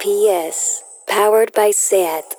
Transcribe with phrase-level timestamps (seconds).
[0.00, 2.34] SPS, powered by SAT.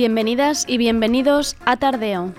[0.00, 2.32] Bienvenidas y bienvenidos a Tardeo.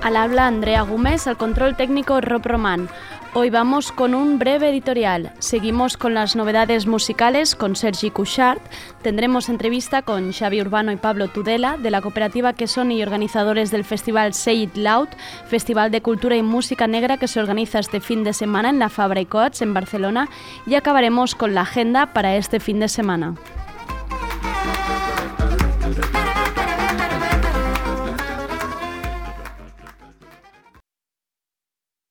[0.00, 2.88] Al habla Andrea Gómez, al control técnico Rob Román.
[3.34, 5.32] Hoy vamos con un breve editorial.
[5.38, 8.60] Seguimos con las novedades musicales con Sergi Couchard.
[9.00, 13.70] Tendremos entrevista con Xavi Urbano y Pablo Tudela de la cooperativa que son y organizadores
[13.70, 15.08] del festival Say It Loud,
[15.46, 18.90] festival de cultura y música negra que se organiza este fin de semana en la
[18.90, 20.28] Fabra y Coats en Barcelona.
[20.66, 23.34] Y acabaremos con la agenda para este fin de semana.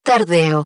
[0.01, 0.65] Tardeo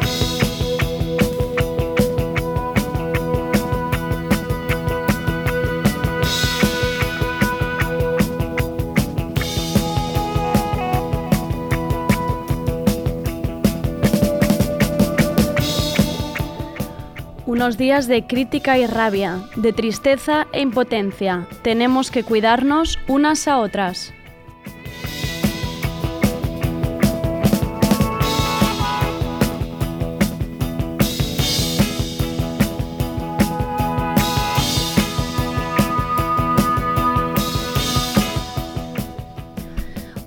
[17.61, 21.47] Unos días de crítica y rabia, de tristeza e impotencia.
[21.61, 24.15] Tenemos que cuidarnos unas a otras.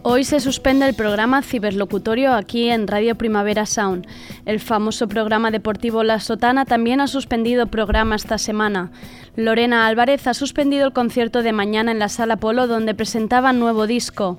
[0.05, 4.07] Hoy se suspende el programa ciberlocutorio aquí en Radio Primavera Sound.
[4.47, 8.91] El famoso programa deportivo La Sotana también ha suspendido programa esta semana.
[9.37, 13.87] Lorena Álvarez ha suspendido el concierto de mañana en la Sala Polo donde presentaba nuevo
[13.87, 14.39] disco.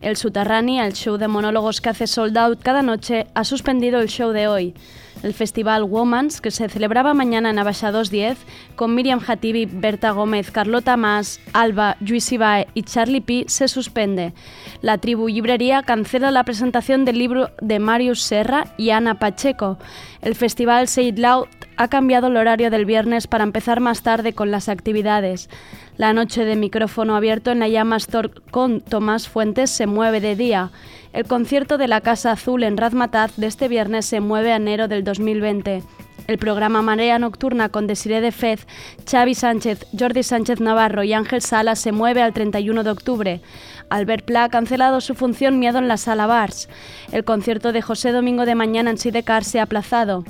[0.00, 4.08] El Sutarrani, el show de monólogos que hace Sold Out cada noche, ha suspendido el
[4.08, 4.74] show de hoy.
[5.22, 8.38] El festival Womans, que se celebraba mañana en Abaixa 210,
[8.76, 14.32] con Miriam Hatibi, Berta Gómez, Carlota Mas, Alba, Luis Ibae y Charlie P, se suspende.
[14.80, 19.78] La tribu Librería cancela la presentación del libro de Marius Serra y Ana Pacheco.
[20.22, 21.46] El festival It Loud
[21.76, 25.48] ha cambiado el horario del viernes para empezar más tarde con las actividades.
[25.96, 30.36] La noche de micrófono abierto en la Llama Store con Tomás Fuentes se mueve de
[30.36, 30.70] día.
[31.12, 34.86] El concierto de la Casa Azul en Razmataz de este viernes se mueve a enero
[34.86, 35.82] del 2020.
[36.28, 38.64] El programa Marea Nocturna con Desiree de Fez,
[39.10, 43.40] Xavi Sánchez, Jordi Sánchez Navarro y Ángel Sala se mueve al 31 de octubre.
[43.88, 46.68] Albert Pla ha cancelado su función Miedo en la Sala Bars.
[47.10, 50.22] El concierto de José Domingo de Mañana en Sidecar se ha aplazado.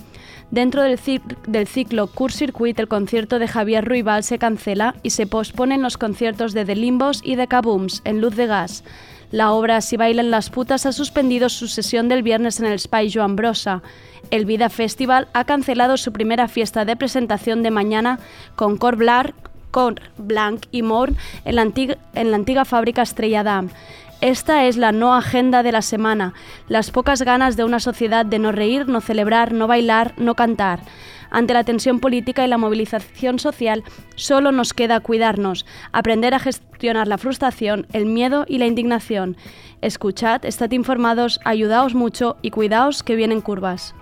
[0.50, 0.98] Dentro del,
[1.68, 6.54] ciclo Cur Circuit, el concierto de Javier Ruibal se cancela y se posponen los conciertos
[6.54, 8.82] de The Limbos y de Kabooms en Luz de Gas.
[9.30, 13.12] La obra Si bailan las putas ha suspendido su sesión del viernes en el Spy
[13.12, 13.80] Joan Brosa.
[14.32, 18.18] El Vida Festival ha cancelado su primera fiesta de presentación de mañana
[18.56, 19.34] con Cor Blanc,
[20.18, 23.70] Blanc y Morn en la, en la antigua fábrica Estrella Damm.
[24.20, 26.34] Esta es la no agenda de la semana,
[26.68, 30.80] las pocas ganas de una sociedad de no reír, no celebrar, no bailar, no cantar.
[31.30, 33.84] Ante la tensión política y la movilización social,
[34.16, 39.36] solo nos queda cuidarnos, aprender a gestionar la frustración, el miedo y la indignación.
[39.80, 43.94] Escuchad, estad informados, ayudaos mucho y cuidaos que vienen curvas.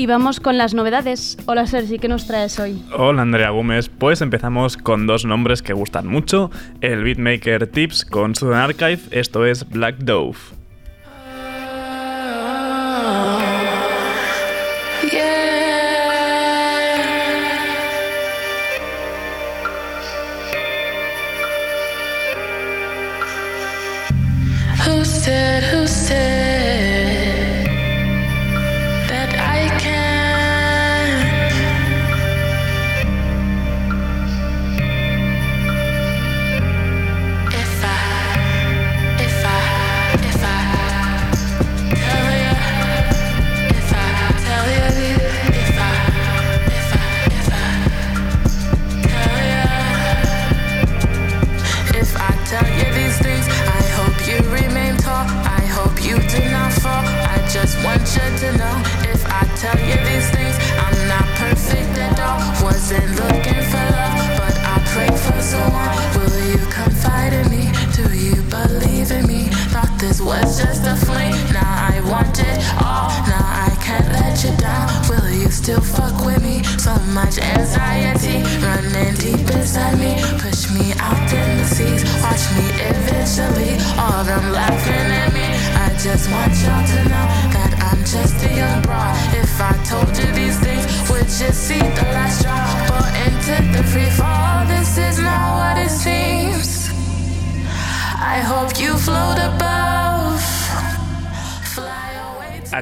[0.00, 1.36] Y vamos con las novedades.
[1.44, 2.82] Hola Sergi, ¿qué nos traes hoy?
[2.96, 6.50] Hola Andrea Gómez, pues empezamos con dos nombres que gustan mucho,
[6.80, 10.38] el beatmaker Tips con su Archive, esto es Black Dove.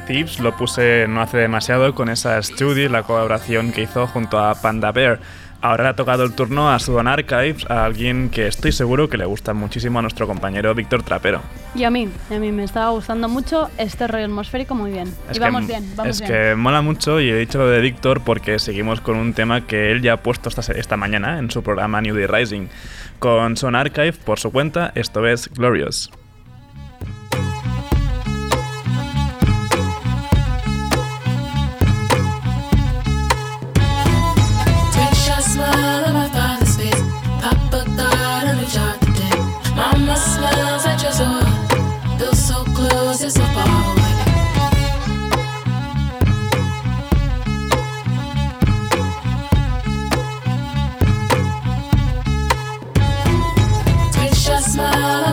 [0.08, 4.54] Tips lo puse no hace demasiado con esa Study, la colaboración que hizo junto a
[4.54, 5.20] Panda Bear.
[5.60, 9.18] Ahora le ha tocado el turno a Sudan Archives, a alguien que estoy seguro que
[9.18, 11.42] le gusta muchísimo a nuestro compañero Víctor Trapero.
[11.74, 15.14] Y a mí, a mí me estaba gustando mucho este rollo atmosférico muy bien.
[15.30, 18.58] y vamos bien, vamos es que mola mucho y he dicho lo de Víctor porque
[18.58, 22.00] seguimos con un tema que él ya ha puesto esta, esta mañana en su programa
[22.00, 22.68] New Day Rising.
[23.18, 26.10] Con Son Archive por su cuenta, esto es Glorious.
[54.78, 55.27] smile.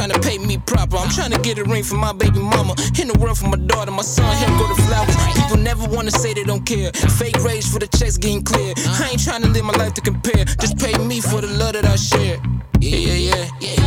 [0.00, 0.96] Trying to pay me proper.
[0.96, 2.74] I'm trying to get a ring for my baby mama.
[2.98, 5.16] In the world for my daughter, my son, him go to flowers.
[5.34, 6.90] People never wanna say they don't care.
[6.92, 8.72] Fake rage for the checks getting clear.
[8.76, 10.44] I ain't trying to live my life to compare.
[10.44, 12.40] Just pay me for the love that I share.
[12.80, 13.50] Yeah, yeah.
[13.60, 13.79] yeah.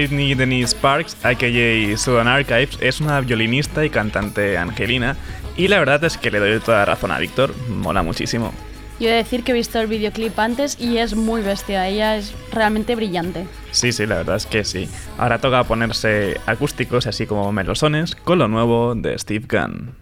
[0.00, 1.96] Britney Denise Sparks, a.k.a.
[1.98, 5.14] Sudan Archives, es una violinista y cantante angelina
[5.58, 8.50] y la verdad es que le doy toda la razón a Víctor, mola muchísimo.
[8.98, 12.16] Yo he de decir que he visto el videoclip antes y es muy bestia, ella
[12.16, 13.46] es realmente brillante.
[13.72, 14.88] Sí, sí, la verdad es que sí.
[15.18, 19.99] Ahora toca ponerse acústicos así como melosones con lo nuevo de Steve Gunn.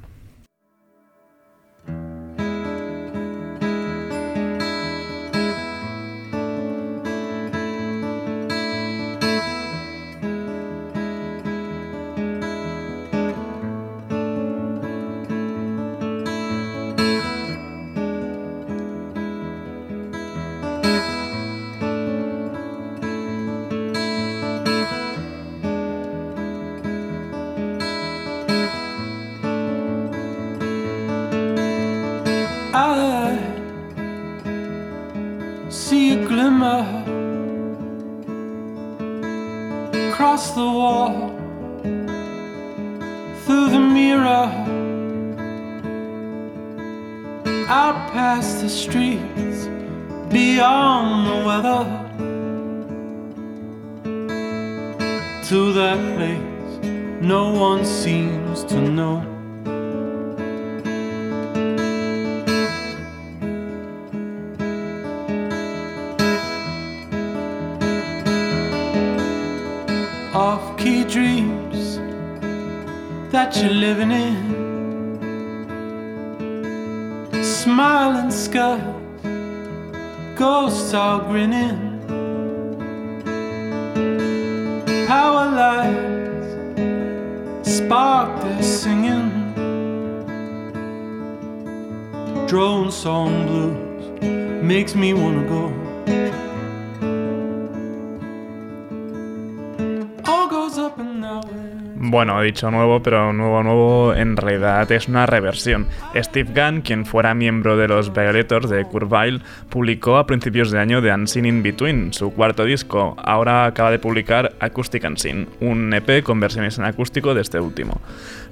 [102.48, 105.86] Dicho nuevo, pero nuevo, nuevo en realidad es una reversión.
[106.16, 111.02] Steve Gunn, quien fuera miembro de los Violators de Curvile, publicó a principios de año
[111.02, 113.16] The Unseen in Between, su cuarto disco.
[113.18, 118.00] Ahora acaba de publicar Acoustic Unseen, un EP con versiones en acústico de este último.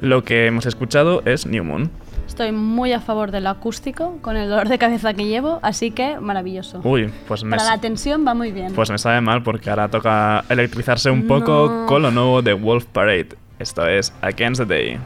[0.01, 1.91] Lo que hemos escuchado es New Moon.
[2.27, 6.19] Estoy muy a favor del acústico, con el dolor de cabeza que llevo, así que
[6.21, 6.81] maravilloso.
[6.83, 8.75] Uy, pues me, Para la tensión va muy bien.
[8.75, 12.85] pues me sabe mal porque ahora toca electrizarse un poco con lo nuevo de Wolf
[12.87, 13.29] Parade.
[13.59, 14.99] Esto es Against the Day.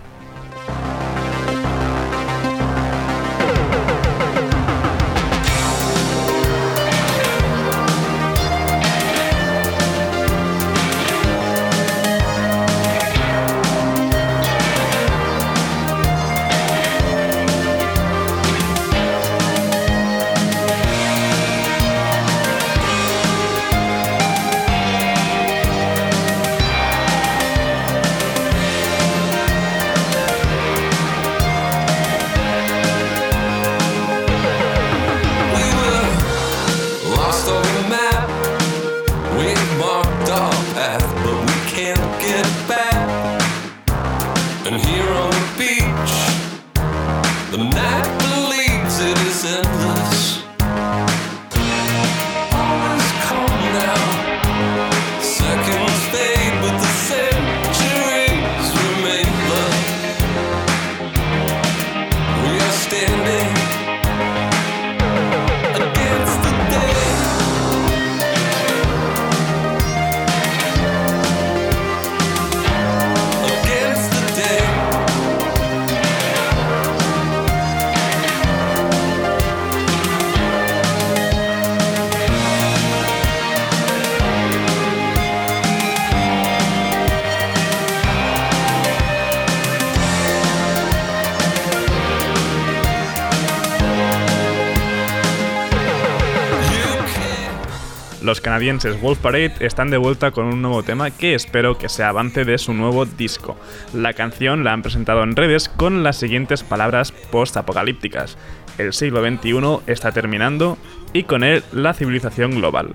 [98.60, 102.58] Wolf Parade están de vuelta con un nuevo tema que espero que sea avance de
[102.58, 103.56] su nuevo disco.
[103.94, 108.36] La canción la han presentado en redes con las siguientes palabras post-apocalípticas.
[108.76, 110.76] El siglo XXI está terminando
[111.14, 112.90] y con él la civilización global.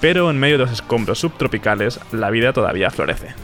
[0.00, 3.34] Pero en medio de los escombros subtropicales, la vida todavía florece.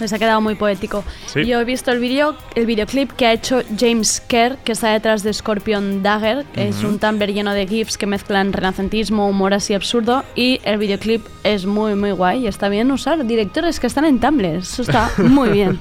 [0.00, 1.04] Les ha quedado muy poético.
[1.26, 1.44] Sí.
[1.44, 5.22] Yo he visto el vídeo, el videoclip que ha hecho James Kerr, que está detrás
[5.22, 10.24] de Scorpion Dagger, es un Tumblr lleno de GIFs que mezclan renacentismo, humor así absurdo,
[10.34, 12.44] y el videoclip es muy, muy guay.
[12.44, 15.78] y Está bien usar directores que están en Tumblr, eso está muy bien.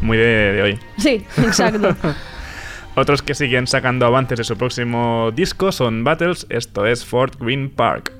[0.00, 0.78] Muy de, de hoy.
[0.98, 1.96] Sí, exacto.
[2.94, 7.70] Otros que siguen sacando avances de su próximo disco son Battles, esto es Fort Green
[7.70, 8.12] Park.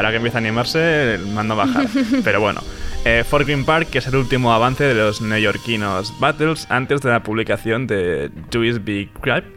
[0.00, 1.86] Ahora que empieza a animarse, mando a bajar.
[2.24, 2.60] Pero bueno.
[3.06, 7.08] Eh, For Green Park, que es el último avance de los neoyorquinos Battles antes de
[7.08, 9.08] la publicación de Juice B.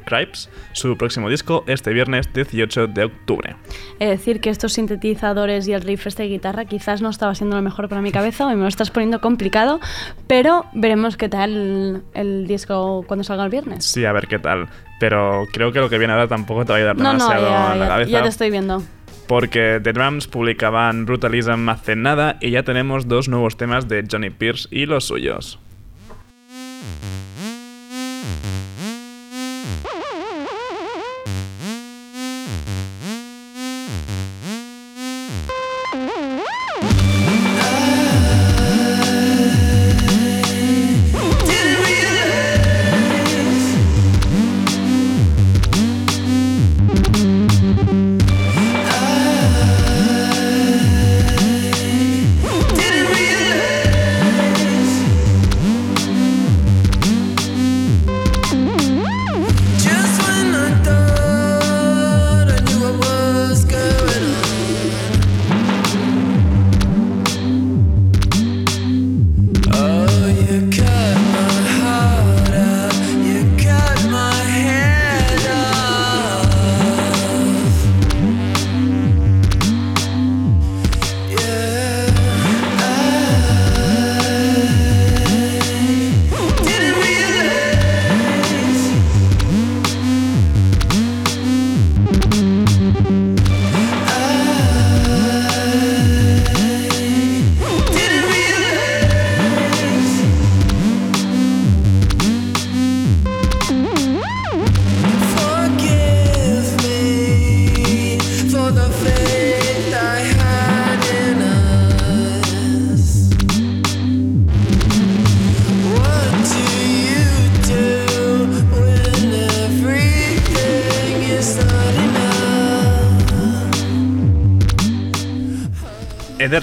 [0.06, 3.58] Cripes, su próximo disco, este viernes 18 de octubre.
[4.00, 7.58] Es decir, que estos sintetizadores y el riff este de guitarra quizás no estaba siendo
[7.58, 9.82] lo mejor para mi cabeza y me lo estás poniendo complicado,
[10.26, 13.84] pero veremos qué tal el, disco cuando salga el viernes.
[13.84, 14.70] Sí, a ver qué tal.
[15.02, 17.50] Pero creo que lo que viene ahora tampoco te va a ayudar No, no, demasiado
[17.50, 18.12] ya, en la ya- cabeza.
[18.12, 18.82] ya te estoy viendo.
[19.28, 24.30] Porque The Drums publicaban Brutalism hace nada y ya tenemos dos nuevos temas de Johnny
[24.30, 25.60] Pierce y los suyos.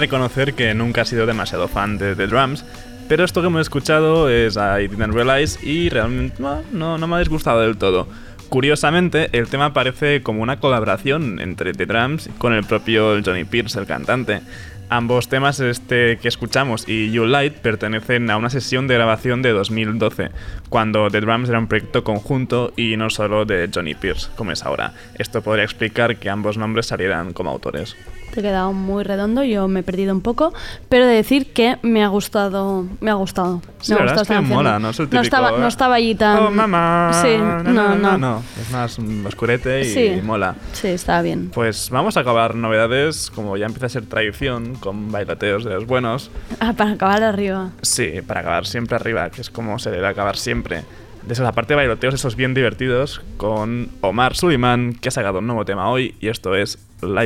[0.00, 2.64] Reconocer que nunca he sido demasiado fan de The Drums,
[3.08, 7.16] pero esto que hemos escuchado es I Didn't Realize y realmente no, no, no me
[7.16, 8.08] ha disgustado del todo.
[8.48, 13.78] Curiosamente, el tema parece como una colaboración entre The Drums con el propio Johnny Pierce,
[13.78, 14.40] el cantante.
[14.88, 19.52] Ambos temas, este que escuchamos y You Light, pertenecen a una sesión de grabación de
[19.52, 20.30] 2012,
[20.68, 24.64] cuando The Drums era un proyecto conjunto y no solo de Johnny Pierce, como es
[24.64, 24.94] ahora.
[25.16, 27.96] Esto podría explicar que ambos nombres salieran como autores
[28.30, 30.52] te ha quedado muy redondo, yo me he perdido un poco,
[30.88, 33.62] pero de decir que me ha gustado, me ha gustado.
[33.80, 35.66] Sí, me la ha gustado es que mola, no, es el típico, no, estaba, no
[35.66, 36.38] estaba allí oh, tan...
[36.38, 37.10] Oh, mamá.
[37.22, 38.42] Sí, no no, no, no, no.
[38.60, 40.54] Es más oscurete y, sí, y mola.
[40.72, 41.50] Sí, está bien.
[41.52, 45.86] Pues vamos a acabar novedades, como ya empieza a ser tradición, con bailateos de los
[45.86, 46.30] buenos.
[46.60, 47.70] Ah, para acabar arriba.
[47.82, 50.84] Sí, para acabar siempre arriba, que es como se debe acabar siempre
[51.22, 55.46] desde la parte de bailoteos esos bien divertidos con Omar Suleiman, que ha sacado un
[55.46, 57.24] nuevo tema hoy y esto es La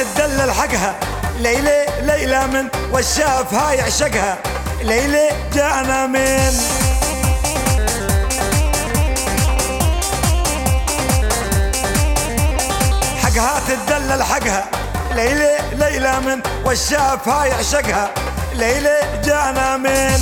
[0.00, 0.94] تدلل حقها.
[1.38, 4.38] ليلى ليلى من والشافها يعشقها
[4.82, 6.52] ليلى جانا من
[13.22, 14.64] حقها تدلل حقها.
[15.14, 18.10] ليلى ليلى من والشافها يعشقها
[18.54, 20.20] ليلى جانا من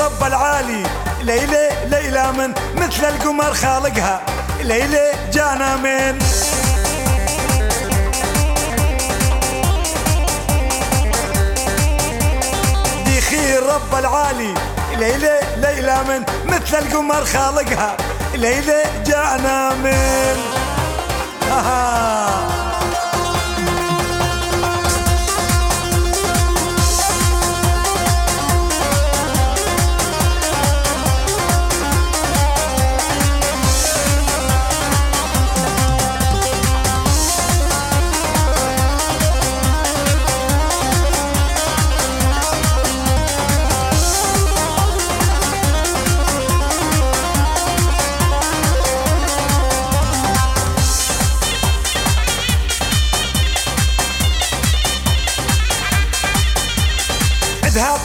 [0.00, 0.82] رب العالي.
[1.22, 1.69] ليلى
[2.10, 4.20] ليلى من مثل القمر خالقها.
[4.60, 6.18] ليلى جانا من.
[13.04, 14.54] دي خير رب العالي.
[14.98, 17.96] ليلى ليلى من مثل القمر خالقها.
[18.34, 20.36] ليلى جانا من.
[21.52, 22.59] آه.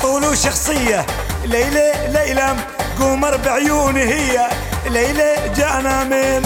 [0.05, 1.05] طول وشخصية
[1.45, 2.55] ليلى ليلى
[2.99, 4.49] قمر بعيوني هي.
[4.89, 6.45] ليلى جانا من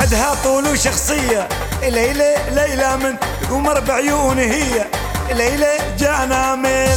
[0.00, 1.48] عدها طول وشخصية
[1.82, 3.16] ليلى ليلى من
[3.50, 4.84] قمر بعيوني هي.
[5.30, 6.96] ليلى جانا من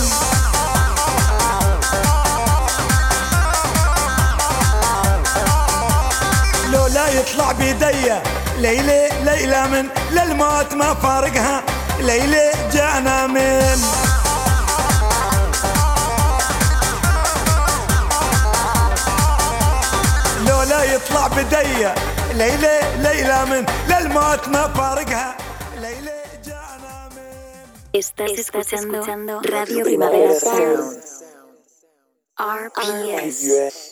[6.74, 8.24] لو لا يطلع بيديا
[8.60, 11.64] ليلى ليلى من للموت ما فارقها.
[12.00, 13.80] ليلى جانا من.
[20.48, 21.96] لو لا يطلع بديا
[22.34, 25.38] ليلى ليلى من للموت ما فارقها.
[25.82, 28.00] ليلى جانا من.
[28.02, 31.20] Estás, escuchando, Radio Primavera Sound.
[32.38, 33.89] RPS.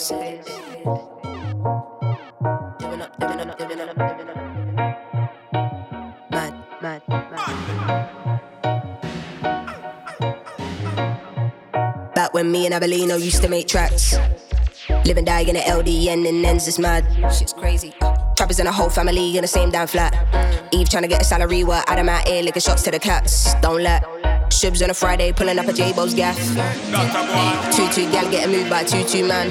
[0.00, 0.46] Mad,
[6.80, 7.30] mad, mad.
[12.14, 14.16] Back when me and Abelino used to make tracks.
[15.04, 17.04] Live and die in the LDN and ends is mad.
[17.30, 17.92] Shit's crazy.
[18.36, 20.14] Trappers and a whole family in the same damn flat.
[20.72, 23.52] Eve trying to get a salary, while Adam out here licking shots to the cats.
[23.60, 24.19] Don't let.
[24.50, 26.36] Shibs on a Friday, pulling up a J-Bo's gaff.
[27.74, 29.50] Two two gal getting moved by two two man.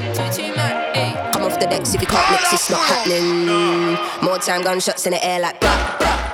[1.34, 3.98] Come off the decks if you can't mix, it's not happening.
[4.22, 5.60] More time, gunshots in the air like.
[5.60, 6.29] Blah, blah.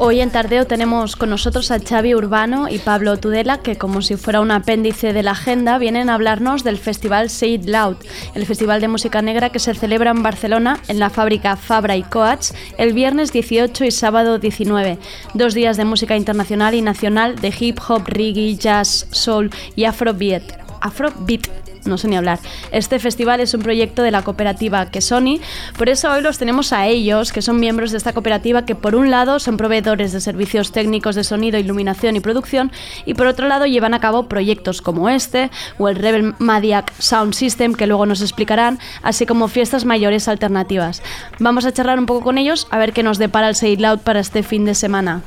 [0.00, 4.14] Hoy en Tardeo tenemos con nosotros a Xavi Urbano y Pablo Tudela, que como si
[4.14, 7.96] fuera un apéndice de la agenda, vienen a hablarnos del festival Say It Loud,
[8.36, 12.04] el festival de música negra que se celebra en Barcelona, en la fábrica Fabra y
[12.04, 14.98] Coats, el viernes 18 y sábado 19.
[15.34, 20.44] Dos días de música internacional y nacional de hip hop, reggae, jazz, soul y afrobeat.
[20.80, 21.48] Afrobeat
[21.88, 22.38] no sé ni hablar.
[22.70, 25.40] Este festival es un proyecto de la cooperativa que Sony,
[25.76, 28.94] por eso hoy los tenemos a ellos, que son miembros de esta cooperativa que por
[28.94, 32.70] un lado son proveedores de servicios técnicos de sonido, iluminación y producción
[33.04, 37.34] y por otro lado llevan a cabo proyectos como este o el Rebel Madiac Sound
[37.34, 41.02] System que luego nos explicarán, así como fiestas mayores alternativas.
[41.38, 44.00] Vamos a charlar un poco con ellos a ver qué nos depara el Say Loud
[44.00, 45.22] para este fin de semana.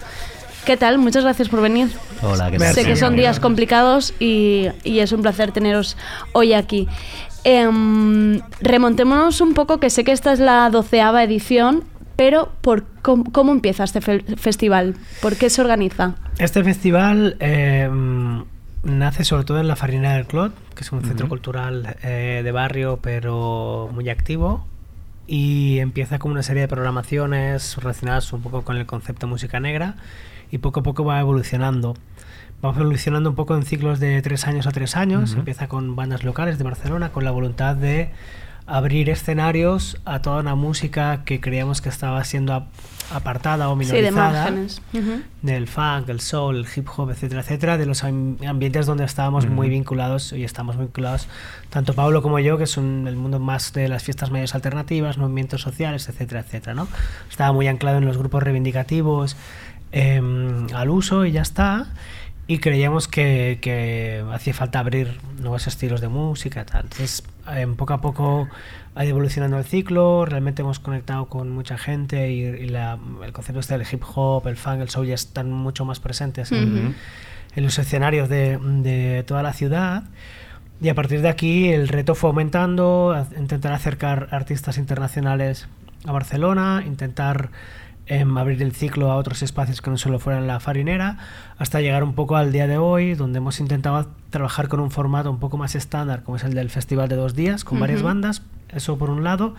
[0.65, 0.97] ¿Qué tal?
[0.99, 1.89] Muchas gracias por venir.
[2.21, 2.73] Hola, ¿qué tal?
[2.73, 5.97] Sé que son días complicados y, y es un placer teneros
[6.33, 6.87] hoy aquí.
[7.43, 11.83] Em, remontémonos un poco, que sé que esta es la doceava edición,
[12.15, 14.95] pero por cómo, cómo empieza este fe- festival?
[15.21, 16.13] ¿Por qué se organiza?
[16.37, 17.89] Este festival eh,
[18.83, 22.51] nace sobre todo en la Farinera del Clot, que es un centro cultural eh, de
[22.51, 24.67] barrio, pero muy activo.
[25.25, 29.95] Y empieza con una serie de programaciones relacionadas un poco con el concepto música negra
[30.51, 31.95] y poco a poco va evolucionando.
[32.63, 35.31] Va evolucionando un poco en ciclos de tres años a tres años.
[35.31, 35.39] Ujú.
[35.39, 38.11] Empieza con bandas locales de Barcelona con la voluntad de
[38.67, 42.67] abrir escenarios a toda una música que creíamos que estaba siendo ap-
[43.11, 44.81] apartada o Sí, de minorizada márgenes.
[44.93, 45.21] Ujú.
[45.41, 49.47] del funk, el soul, el hip hop, etcétera, etcétera, de los am- ambientes donde estábamos
[49.47, 49.71] muy Ujú.
[49.73, 51.27] vinculados y estamos muy vinculados,
[51.71, 55.17] tanto Pablo como yo, que es un- el mundo más de las fiestas mayores alternativas,
[55.17, 56.87] movimientos sociales, etcétera, etcétera, ¿no?
[57.29, 59.35] Estaba muy anclado en los grupos reivindicativos,
[59.91, 61.87] em, al uso y ya está.
[62.47, 66.65] Y creíamos que, que hacía falta abrir nuevos estilos de música.
[66.65, 66.83] Tal.
[66.83, 67.23] Entonces,
[67.55, 68.49] em, poco a poco
[68.95, 73.31] ha ido evolucionando el ciclo, realmente hemos conectado con mucha gente y, y la- el
[73.31, 76.77] concepto este del hip hop, el funk, el soul ya están mucho más presentes en,
[76.87, 76.93] Ujú.
[77.55, 80.03] en los escenarios de, de toda la ciudad.
[80.81, 85.67] Y a partir de aquí el reto fue aumentando, intentar acercar artistas internacionales
[86.05, 87.49] a Barcelona, intentar
[88.07, 91.17] em, abrir el ciclo a otros espacios que no solo fueran la farinera,
[91.57, 95.29] hasta llegar un poco al día de hoy, donde hemos intentado trabajar con un formato
[95.29, 98.41] un poco más estándar, como es el del festival de dos días, con varias bandas,
[98.69, 99.55] eso por un lado,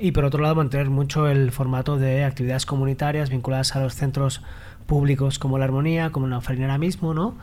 [0.00, 4.42] y por otro lado mantener mucho el formato de actividades comunitarias vinculadas a los centros
[4.86, 7.36] públicos como la Armonía, como la Farinera mismo, ¿no?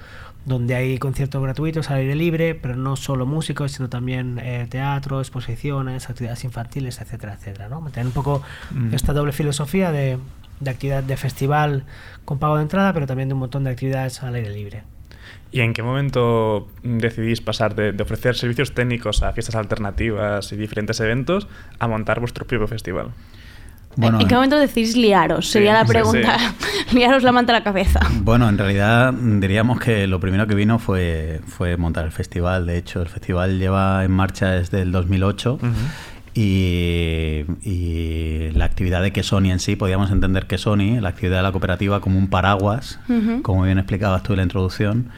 [0.45, 5.19] donde hay conciertos gratuitos al aire libre, pero no solo músicos, sino también eh, teatro,
[5.19, 7.67] exposiciones, actividades infantiles, etcétera, etcétera.
[7.67, 7.81] ¿no?
[7.81, 8.93] Mantener un poco Mm.
[8.93, 10.19] esta doble filosofía de,
[10.59, 11.83] de actividad de festival
[12.25, 14.83] con pago de entrada, pero también de un montón de actividades al aire libre.
[15.55, 20.57] ¿Y en qué momento decidís pasar de, de ofrecer servicios técnicos a fiestas alternativas y
[20.57, 21.47] diferentes eventos
[21.79, 23.11] a montar vuestro propio festival?
[23.95, 25.45] Bueno, ¿En qué momento decís liaros?
[25.45, 26.37] Sí, Sería la sí, pregunta.
[26.93, 28.01] liaros la manta a la cabeza.
[28.19, 32.65] Bueno, en realidad diríamos que lo primero que vino fue, fue montar el festival.
[32.65, 35.53] De hecho, el festival lleva en marcha desde el 2008.
[35.53, 35.67] Ujú.
[36.33, 41.37] Y, y la actividad de que Sony en sí, podíamos entender que Sony, la actividad
[41.37, 43.41] de la cooperativa, como un paraguas, Ujú.
[43.41, 45.11] como bien explicabas tú en la introducción,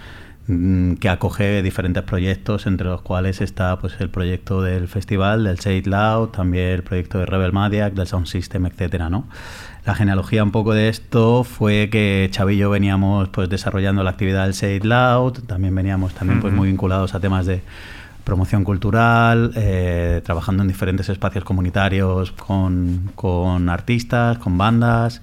[0.47, 5.87] que acoge diferentes proyectos, entre los cuales está pues el proyecto del festival, del It
[5.87, 9.27] Loud, también el proyecto de Rebel Maniac, del Sound System, etcétera, ¿no?
[9.85, 14.75] La genealogía un poco de esto fue que yo veníamos pues desarrollando la actividad del
[14.75, 17.61] It Loud, también veníamos también pues muy vinculados a temas de
[18.23, 25.21] promoción cultural, eh, trabajando en diferentes espacios comunitarios con, con artistas, con bandas,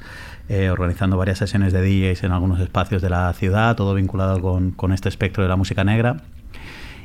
[0.49, 4.73] eh, organizando varias sesiones de DJs en algunos espacios de la ciudad, todo vinculado con,
[4.73, 6.19] con este espectro de la música negra.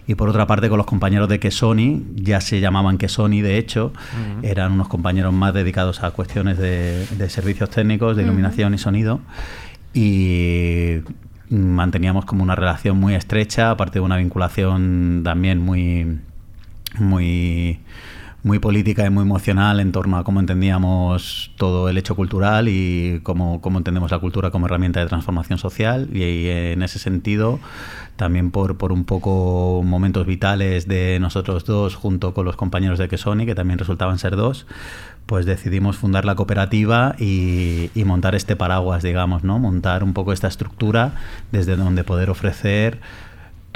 [0.08, 3.94] Y por otra parte, con los compañeros de Quesoni, ya se llamaban Quesoni, de hecho,
[4.42, 9.20] eran unos compañeros más dedicados a cuestiones de, de servicios técnicos, de iluminación y sonido.
[9.94, 11.02] Y
[11.50, 16.20] manteníamos como una relación muy estrecha, aparte de una vinculación también muy,
[16.98, 17.80] muy,
[18.44, 23.20] muy política y muy emocional en torno a cómo entendíamos todo el hecho cultural y
[23.24, 26.10] cómo, cómo entendemos la cultura como herramienta de transformación social.
[26.14, 27.60] Y, en ese sentido,
[28.16, 33.10] también por, por un poco momentos vitales de nosotros dos, junto con los compañeros de
[33.10, 34.66] Quesoni, que también resultaban ser dos,
[35.26, 39.60] pues decidimos fundar la cooperativa y, y montar este paraguas, digamos, ¿no?
[39.60, 41.14] Montar un poco esta estructura
[41.52, 43.00] desde donde poder ofrecer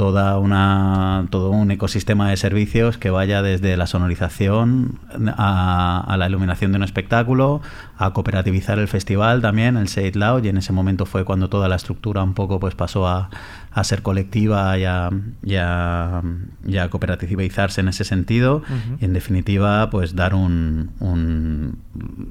[0.04, 5.00] toda una, todo un ecosistema de servicios que vaya desde la sonorización
[5.38, 7.62] a, la iluminación de un espectáculo,
[7.98, 11.70] a cooperativizar el festival también, el It Loud, y en ese momento fue cuando toda
[11.70, 13.30] la estructura un poco pues pasó a,
[13.74, 15.10] a ser colectiva y a,
[15.44, 16.22] y a-
[16.66, 18.62] y a cooperativizarse en ese sentido.
[19.00, 21.80] Y en definitiva, pues dar un, un-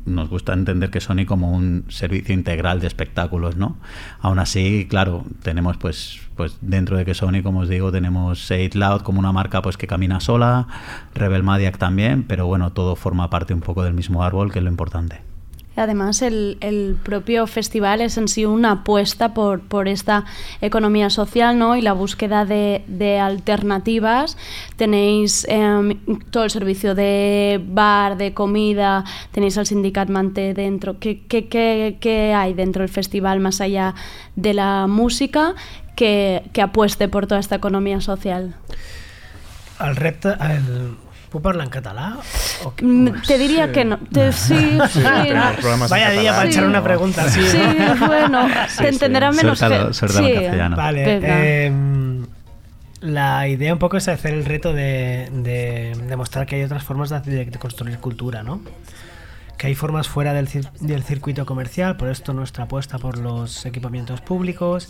[0.07, 3.77] Nos gusta entender que Sony como un servicio integral de espectáculos, ¿no?
[4.21, 8.65] Aún así, claro, tenemos pues pues dentro de que Sony, como os digo, tenemos Say
[8.65, 10.67] It Loud como una marca pues que camina sola,
[11.15, 14.65] Rebel Madiac también, pero bueno, todo forma parte un poco del mismo árbol, que es
[14.65, 15.21] lo importante.
[15.75, 20.25] Además, el, el propio festival es en sí una apuesta por, por esta
[20.61, 21.77] economía social ¿no?
[21.77, 24.37] y la búsqueda de, de alternativas.
[24.77, 25.99] Tenéis em,
[26.31, 30.99] todo el servicio de bar, de comida, tenéis al Sindicat Mante dentro.
[30.99, 33.95] ¿Qué, qué, qué, qué hay dentro del festival más allá
[34.37, 35.55] de la música
[35.97, 38.55] que, que apueste por toda esta economía social?
[39.81, 40.29] El repte...
[40.29, 40.97] El...
[41.33, 42.11] Puc parlar en català?
[42.66, 42.85] O què?
[42.85, 43.97] Mm, Te diría que no.
[44.12, 45.03] Te- sí, sí.
[45.03, 46.68] Vaya día para echar Sí.
[46.68, 48.07] una pregunta así, Sí, ¿no?
[48.07, 48.88] bueno, Sí, te sí.
[48.95, 50.77] entenderá menos Suéltalo, que- suéltalo en castellano.
[50.77, 51.73] Vale, eh,
[53.01, 57.09] la idea un poco es hacer el reto de, de demostrar que hay otras formas
[57.11, 58.61] de, construir cultura, ¿no?
[59.59, 63.64] Que hay formas fuera del, cir- del circuito comercial, por esto nuestra apuesta por los
[63.66, 64.88] equipamientos públicos,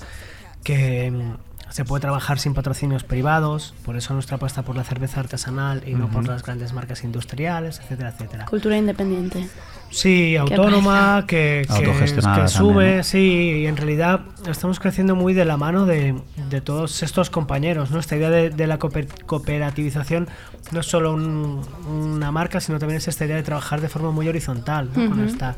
[0.65, 5.21] que mm, se puede trabajar sin patrocinios privados, por eso nuestra apuesta por la cerveza
[5.21, 8.45] artesanal y no por las grandes marcas industriales, etcétera, etcétera.
[8.47, 9.49] Cultura independiente.
[9.91, 13.05] Sí, autónoma, que, que, sube, también, ¿no?
[13.05, 13.19] sí,
[13.63, 16.15] y en realidad estamos creciendo muy de la mano de,
[16.49, 17.99] de todos estos compañeros, ¿no?
[17.99, 20.29] Esta idea de, de la cooper- cooperativización
[20.73, 24.11] no es solo un- una marca, sino también es esta idea de trabajar de forma
[24.11, 25.09] muy horizontal, ¿no?
[25.11, 25.57] Con esta-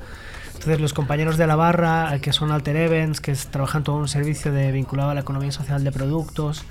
[0.55, 3.97] Entonces los compañeros de la barra, eh, que son Alter Events, que es- trabajan todo
[3.97, 6.64] un servicio de, vinculado a la economía social de productos,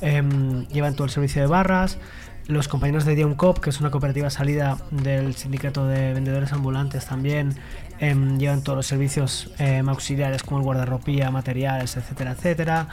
[0.00, 1.98] em, llevan todo el servicio de barras.
[2.46, 7.06] Los compañeros de Dion Cop, que es una cooperativa salida del sindicato de vendedores ambulantes
[7.06, 7.54] también,
[8.00, 12.88] em, llevan todos los servicios em, auxiliares como el guardarropía, materiales, etcétera, etcétera.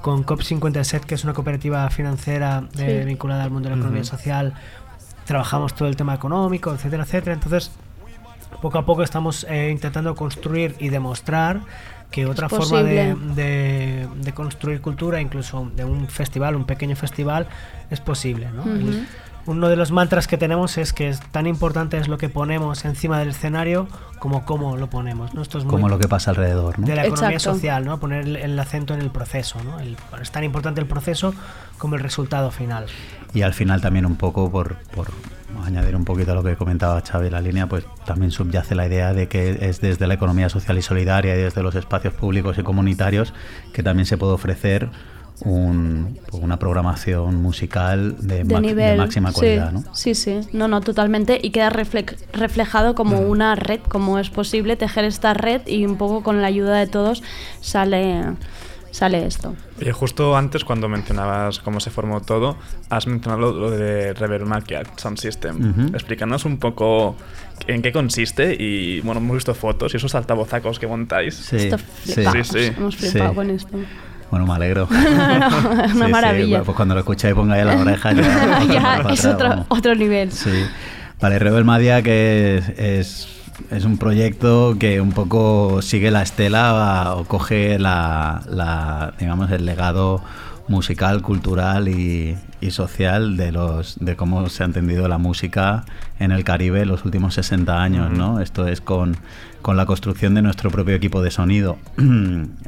[0.00, 3.06] Con COP57, que es una cooperativa financiera eh, Sí.
[3.06, 4.10] vinculada al mundo de la economía Ujú.
[4.10, 4.54] social,
[5.26, 7.34] trabajamos todo el tema económico, etcétera, etcétera.
[7.34, 7.70] Entonces,
[8.60, 11.60] poco a poco estamos eh, intentando construir y demostrar
[12.10, 13.34] que otra forma de, posible.
[13.34, 17.46] de- de construir cultura, incluso de un festival, un pequeño festival,
[17.90, 18.48] es posible.
[18.54, 18.64] ¿no?
[19.44, 22.84] Uno de los mantras que tenemos es que es tan importante es lo que ponemos
[22.84, 23.88] encima del escenario
[24.20, 25.34] como cómo lo ponemos.
[25.34, 25.42] ¿no?
[25.42, 26.86] Esto es muy Como lo que pasa alrededor, ¿no?
[26.86, 27.54] de la economía Exacto.
[27.56, 27.98] social, ¿no?
[27.98, 29.58] poner el, el acento en el proceso.
[29.64, 29.80] ¿no?
[29.80, 31.34] El- es tan importante el proceso
[31.78, 32.86] como el resultado final.
[33.34, 35.10] Y al final también un poco por, por
[35.64, 39.12] añadir un poquito a lo que comentaba Xavi la línea, pues también subyace la idea
[39.14, 42.62] de que es desde la economía social y solidaria y desde los espacios públicos y
[42.62, 43.32] comunitarios
[43.72, 44.88] que también se puede ofrecer
[45.44, 49.82] un- pues una programación musical de, de máxima sí, calidad, ¿no?
[49.94, 51.40] Sí, sí, no, no, totalmente.
[51.42, 53.26] Y queda refle- reflejado como Mm.
[53.30, 56.86] una red, como es posible tejer esta red y un poco con la ayuda de
[56.86, 57.22] todos
[57.60, 58.24] sale,
[58.92, 59.56] sale esto.
[59.80, 62.56] Oye, justo antes cuando mencionabas cómo se formó todo,
[62.90, 65.70] has mencionado lo de Reverb Market Sound System.
[65.70, 65.94] Ujú.
[65.96, 67.16] Explícanos un poco
[67.66, 71.34] en qué consiste y, bueno, hemos visto fotos y esos altabozacos que montáis.
[71.34, 72.12] Sí, Esto sí.
[72.14, 72.72] flipamos, Sí, sí.
[72.76, 73.34] Hemos flipado Sí.
[73.36, 73.78] con esto.
[74.30, 74.88] Bueno, me alegro.
[74.90, 75.50] Una
[75.88, 76.62] Sí, sí, maravilla.
[76.62, 80.32] pues cuando lo escucháis pongáis la oreja ya, ya, es atrás, otro, otro nivel.
[80.32, 80.64] Sí.
[81.20, 83.28] Vale, Rebel Madia que es, es,
[83.70, 89.66] es un proyecto que un poco sigue la estela o coge la, la, digamos, el
[89.66, 90.22] legado
[90.68, 95.84] musical, cultural y, y social de los de cómo se ha entendido la música
[96.18, 98.40] en el Caribe en los últimos 60 años, ¿no?
[98.40, 99.16] Esto es con,
[99.60, 101.78] con la construcción de nuestro propio equipo de sonido.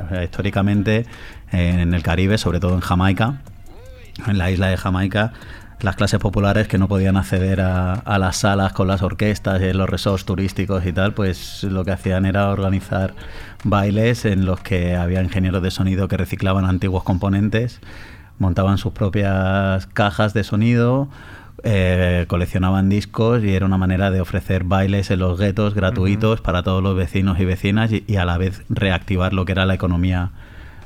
[0.04, 1.06] O sea, históricamente
[1.52, 3.40] eh, en el Caribe, sobre todo en Jamaica,
[4.26, 5.32] en la isla de Jamaica,
[5.84, 9.72] las clases populares que no podían acceder a, a las salas con las orquestas y
[9.74, 13.14] los resorts turísticos y tal, pues lo que hacían era organizar
[13.64, 17.80] bailes en los que había ingenieros de sonido que reciclaban antiguos componentes,
[18.38, 21.08] montaban sus propias cajas de sonido,
[21.62, 26.62] eh, coleccionaban discos y era una manera de ofrecer bailes en los guetos gratuitos para
[26.62, 29.74] todos los vecinos y vecinas y, y a la vez reactivar lo que era la
[29.74, 30.32] economía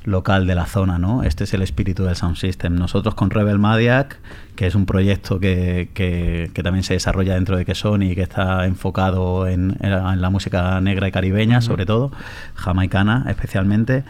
[0.08, 1.22] local de la zona, ¿no?
[1.22, 2.74] Este es el espíritu del Sound System.
[2.76, 4.18] Nosotros con Rebel Madiac,
[4.56, 8.22] que es un proyecto que, que- que también se desarrolla dentro de Quesoni y que
[8.22, 12.10] está enfocado en, en la música negra y caribeña, sobre todo,
[12.54, 14.04] jamaicana especialmente,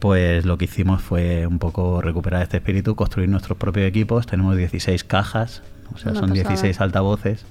[0.00, 4.26] pues lo que hicimos fue un poco recuperar este espíritu, construir nuestros propios equipos.
[4.26, 5.62] Tenemos 16 cajas,
[5.94, 6.48] o sea, Una son pasada.
[6.50, 7.44] 16 altavoces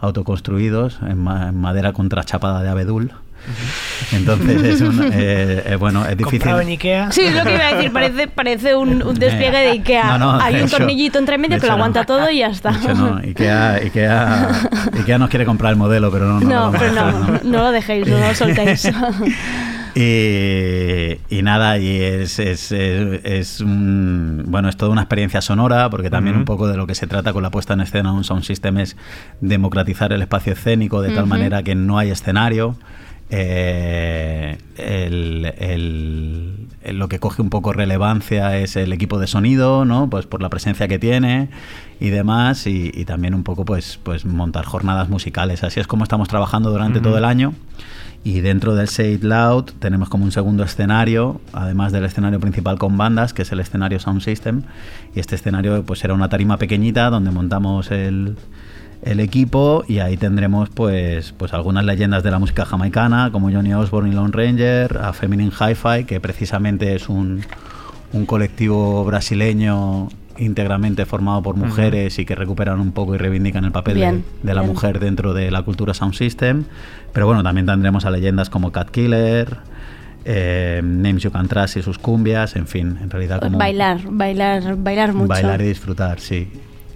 [0.00, 3.12] autoconstruidos en, ma- en madera contrachapada de abedul.
[4.12, 6.38] Entonces es un, eh, eh, bueno, es difícil.
[6.40, 7.12] Comprado en Ikea.
[7.12, 10.18] Sí, es lo que iba a decir, parece, parece un, un despliegue de Ikea.
[10.18, 11.74] No, no, Hay de un hecho- tornillito entre medio que lo hecho no.
[11.84, 12.70] aguanta todo y ya está.
[12.72, 14.48] De hecho, no, Ikea, Ikea,
[14.98, 17.40] Ikea nos quiere comprar el modelo, pero no, no, No, lo vamos a pero no,
[17.44, 18.88] no lo dejéis, no lo soltéis.
[19.94, 25.90] Y, y nada, y es, es, es- es un- bueno, es toda una experiencia sonora,
[25.90, 26.40] porque también Ujú.
[26.42, 28.44] un poco de lo que se trata con la puesta en escena de un sound
[28.44, 28.96] system es
[29.40, 31.26] democratizar el espacio escénico de tal Ujú.
[31.30, 32.76] manera que no hay escenario.
[33.30, 39.84] Eh, el- el- el- lo que coge un poco relevancia es el equipo de sonido,
[39.84, 40.08] ¿no?
[40.08, 41.50] Pues por la presencia que tiene
[42.00, 45.62] y demás, y, y también un poco pues, pues montar jornadas musicales.
[45.64, 47.52] Así es como estamos trabajando durante todo el año.
[48.24, 52.76] Y dentro del Say It Loud tenemos como un segundo escenario, además del escenario principal
[52.78, 54.62] con bandas, que es el escenario Sound System.
[55.14, 58.36] Y este escenario pues era una tarima pequeñita donde montamos el,
[59.02, 63.72] el equipo y ahí tendremos pues, pues algunas leyendas de la música jamaicana, como Johnny
[63.74, 67.42] Osborne y Lone Ranger, a Feminine Hi-Fi, que precisamente es un,
[68.12, 73.72] un colectivo brasileño íntegramente formado por mujeres y que recuperan un poco y reivindican el
[73.72, 74.72] papel de- de, la bien.
[74.72, 76.64] mujer dentro de la cultura Sound System.
[77.12, 79.56] Pero bueno, también tendremos a leyendas como Cat Killer,
[80.24, 84.76] eh, Names You Can Trust y sus cumbias, en fin, en realidad como bailar, bailar,
[84.76, 85.28] bailar mucho.
[85.28, 86.48] bailar y disfrutar, sí.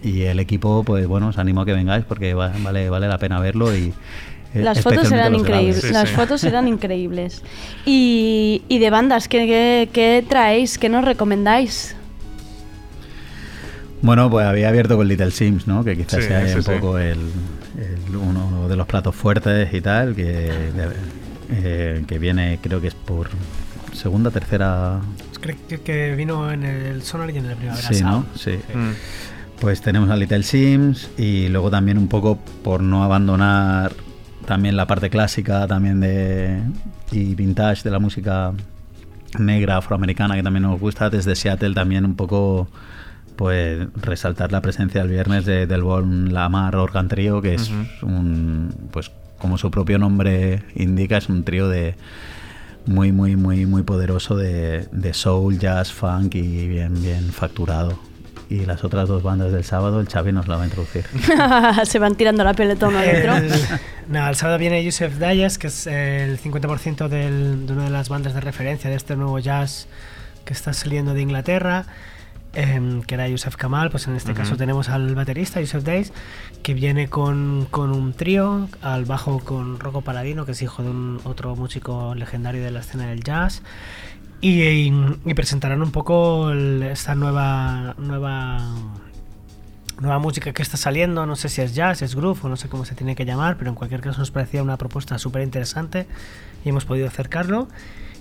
[0.02, 3.18] Y el equipo, pues bueno, os animo a que vengáis porque va- vale, vale la
[3.18, 3.92] pena verlo y
[4.54, 5.90] eh, Las fotos eran increíbles.
[5.92, 7.42] Las fotos eran increíbles.
[7.86, 10.76] Y, y de bandas, ¿qué, qué, qué traéis?
[10.78, 11.94] ¿Qué nos recomendáis?
[14.02, 15.84] Bueno, pues había abierto con Little Sims, ¿no?
[15.84, 16.70] Que quizás Sí, sea un sí.
[16.72, 17.18] poco el,
[17.78, 20.50] el- uno de los platos fuertes y tal, que,
[21.52, 23.28] eh, que viene, creo que es por
[23.92, 25.00] segunda, tercera
[25.40, 28.26] Creo que- que vino en el Sonar y en el Primavera Sí, ¿no?
[28.34, 28.58] Sí.
[29.62, 33.92] Pues tenemos a Little Sims y luego también un poco por no abandonar
[34.44, 36.60] también la parte clásica también de
[37.12, 38.54] y vintage de la música
[39.38, 42.66] negra afroamericana que también nos gusta desde Seattle también un poco
[43.36, 47.70] pues resaltar la presencia el viernes de, del Bon Lamar Organ Trio que es
[48.02, 51.94] un pues como su propio nombre indica es un trío de
[52.86, 58.11] muy muy muy muy poderoso de, de soul, jazz, funk y bien bien facturado.
[58.52, 61.04] Y las otras dos bandas del sábado, el Xavi nos la va a introducir.
[61.84, 63.34] Se van tirando la peletón adentro.
[63.36, 63.50] El,
[64.08, 68.10] nada, el sábado viene Yusef Dayas, que es el 50% del- de una de las
[68.10, 69.86] bandas de referencia de este nuevo jazz
[70.44, 71.86] que está saliendo de Inglaterra,
[72.52, 73.88] em, que era Yusef Kamal.
[73.90, 74.40] Pues en este Ujú.
[74.42, 76.12] caso tenemos al baterista Yusef Days,
[76.62, 80.90] que viene con, con un trío, al bajo con Rocco Paladino, que es hijo de
[80.90, 83.62] un otro músico legendario de la escena del jazz.
[84.42, 84.92] Y, y-
[85.24, 88.58] y presentarán un poco el- esta nueva nueva
[90.00, 92.68] nueva música que está saliendo, no sé si es jazz, es groove o no sé
[92.68, 96.08] cómo se tiene que llamar, pero en cualquier caso nos parecía una propuesta súper interesante
[96.64, 97.68] y hemos podido acercarlo.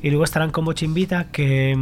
[0.04, 1.76] Y luego estarán con Bochimbita, que,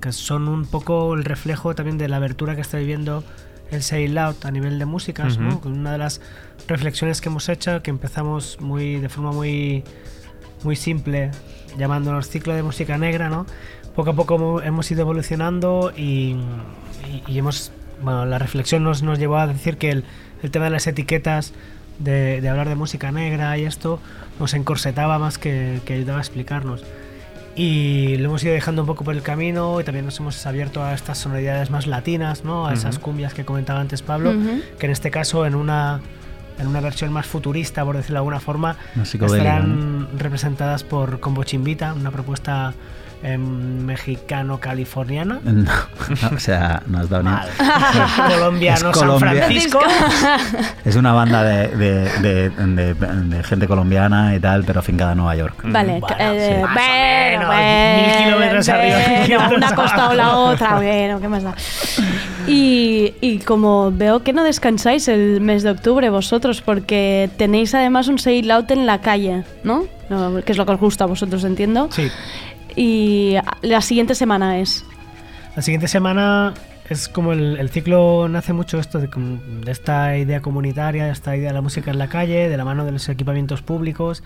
[0.00, 3.24] que son un poco el reflejo también de la abertura que está viviendo
[3.72, 5.48] el Loud a nivel de músicas, ¿no?
[5.48, 5.60] Ujú.
[5.60, 6.20] Con una de las
[6.68, 9.82] reflexiones que hemos hecho, que empezamos muy de forma muy
[10.62, 11.30] muy simple,
[11.78, 13.46] llamándonos ciclo de música negra, ¿no?
[13.94, 16.36] Poco a poco hemo- hemos ido evolucionando y,
[17.10, 20.04] y- y hemos, bueno, la reflexión nos, nos llevó a decir que el,
[20.42, 21.52] el tema de las etiquetas,
[21.98, 24.00] de, de hablar de música negra y esto,
[24.40, 26.82] nos encorsetaba más que, que ayudaba a explicarnos.
[27.54, 30.82] Y lo hemos ido dejando un poco por el camino y también nos hemos abierto
[30.82, 32.66] a estas sonoridades más latinas, ¿no?
[32.66, 33.04] A esas Ujú.
[33.04, 34.62] cumbias que comentaba antes Pablo, Ujú.
[34.78, 36.00] que en este caso en una
[36.58, 41.92] en una versión más futurista, por decirlo de alguna forma, estarán representadas por Combo Chimbita,
[41.94, 42.74] una propuesta
[43.22, 45.40] em, mexicano-californiana.
[45.44, 47.30] No, no, o sea, no has dado ni...
[48.34, 49.44] Colombiano, Es San Colombia.
[49.44, 49.80] Francisco.
[50.84, 55.18] Es una banda de, de- de- de- de gente colombiana y tal, pero afincada en
[55.18, 55.54] Nueva York.
[55.64, 60.14] Vale, Bueno, eh, sí, más o bueno, menos, bueno, mil kilómetros arriba, una costa o
[60.14, 61.54] la otra, bueno, ¿qué más da?
[62.46, 68.08] Y, y como veo que no descansáis el mes de octubre vosotros, porque tenéis además
[68.08, 69.84] un sail out en la calle, ¿no?
[70.08, 71.88] No, Que es lo que os gusta a vosotros, entiendo.
[71.90, 72.10] Sí.
[72.76, 74.84] Y la siguiente semana es.
[75.56, 76.54] La siguiente semana
[76.88, 81.12] es como el, el ciclo nace mucho esto de, com- de esta idea comunitaria, de
[81.12, 84.22] esta idea de la música en la calle, de la mano de los equipamientos públicos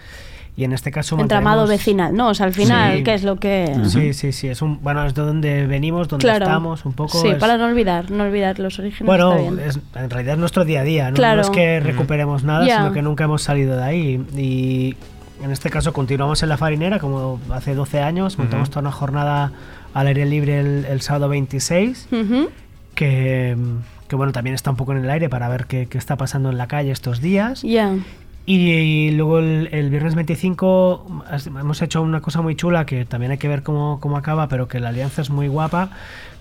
[0.57, 2.28] y en este caso Entramado mantenemos- vecinal, ¿no?
[2.28, 3.05] O sea, al final, Sí.
[3.05, 3.76] ¿qué es lo que...?
[3.84, 6.47] Sí, sí, sí, es un bueno, es de donde venimos, donde Claro.
[6.47, 9.07] estamos, un poco Sí, es- para no olvidar, no olvidar los orígenes.
[9.07, 9.59] Bueno, está bien.
[9.68, 11.16] es- en realidad es nuestro día a día, ¿no?
[11.16, 11.36] Claro.
[11.36, 12.78] No es que recuperemos nada, Ya.
[12.78, 14.26] sino que nunca hemos salido de ahí.
[14.34, 14.97] Y
[15.43, 18.72] en este caso continuamos en la farinera, como hace 12 años, montamos Ujú.
[18.74, 19.53] toda una jornada
[19.95, 22.51] al aire libre el, el sábado 26, Ujú.
[22.95, 23.57] que,
[24.09, 26.51] que bueno, también está un poco en el aire para ver qué, qué está pasando
[26.51, 27.62] en la calle estos días.
[27.62, 27.95] Ya.
[28.49, 33.32] Y, luego el, el viernes 25 has- hemos hecho una cosa muy chula que también
[33.32, 35.91] hay que ver cómo, cómo acaba, pero que la alianza es muy guapa,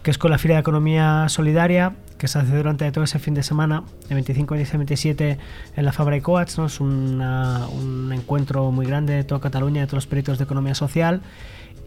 [0.05, 3.33] que es con la Feria de Economía Solidaria, que se hace durante todo ese fin
[3.33, 5.39] de semana, de 25, 26, 27,
[5.75, 6.59] en la Fabra y Coats.
[6.59, 6.67] ¿no?
[6.67, 10.75] Es una- un encuentro muy grande de toda Cataluña, de todos los proyectos de economía
[10.75, 11.21] social.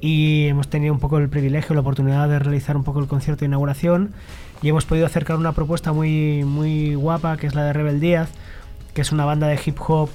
[0.01, 3.41] Y hemos tenido un poco el privilegio, la oportunidad de realizar un poco el concierto
[3.41, 4.11] de inauguración.
[4.63, 8.31] Y hemos podido acercar una propuesta muy, muy guapa, que es la de Rebel Díaz,
[8.95, 10.11] que es una banda de hip hop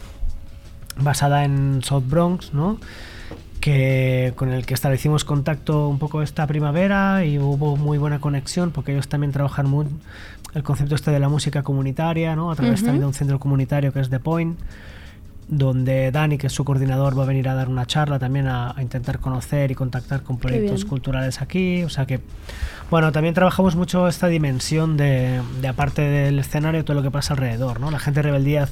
[1.02, 2.80] basada en South Bronx, ¿no?
[3.64, 8.72] Que, con el que establecimos contacto un poco esta primavera y hubo muy buena conexión
[8.72, 9.86] porque ellos también trabajan muy
[10.54, 12.52] el concepto este de la música comunitaria, ¿no?
[12.52, 12.88] A través Ujú.
[12.88, 14.60] también de un centro comunitario que es The Point,
[15.48, 18.74] donde Dani, que es su coordinador, va a venir a dar una charla también a,
[18.76, 21.84] a intentar conocer y contactar con proyectos culturales aquí.
[21.84, 22.20] O sea que,
[22.92, 27.34] bueno, también trabajamos mucho esta dimensión de, de aparte del escenario, todo lo que pasa
[27.34, 27.92] alrededor, ¿no?
[27.92, 28.68] La gente de Rebeldía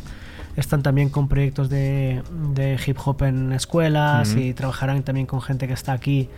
[0.56, 2.22] están también con proyectos de,
[2.54, 6.30] de hip hop en escuelas y trabajarán también con gente que está aquí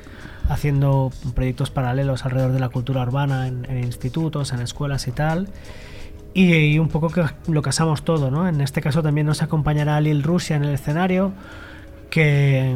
[0.49, 5.49] haciendo proyectos paralelos alrededor de la cultura urbana en, en institutos, en escuelas y tal.
[6.33, 8.47] Y, y un poco que lo casamos todo, ¿no?
[8.47, 11.31] En este caso también nos acompañará Lil Rusia en el escenario,
[12.09, 12.75] que,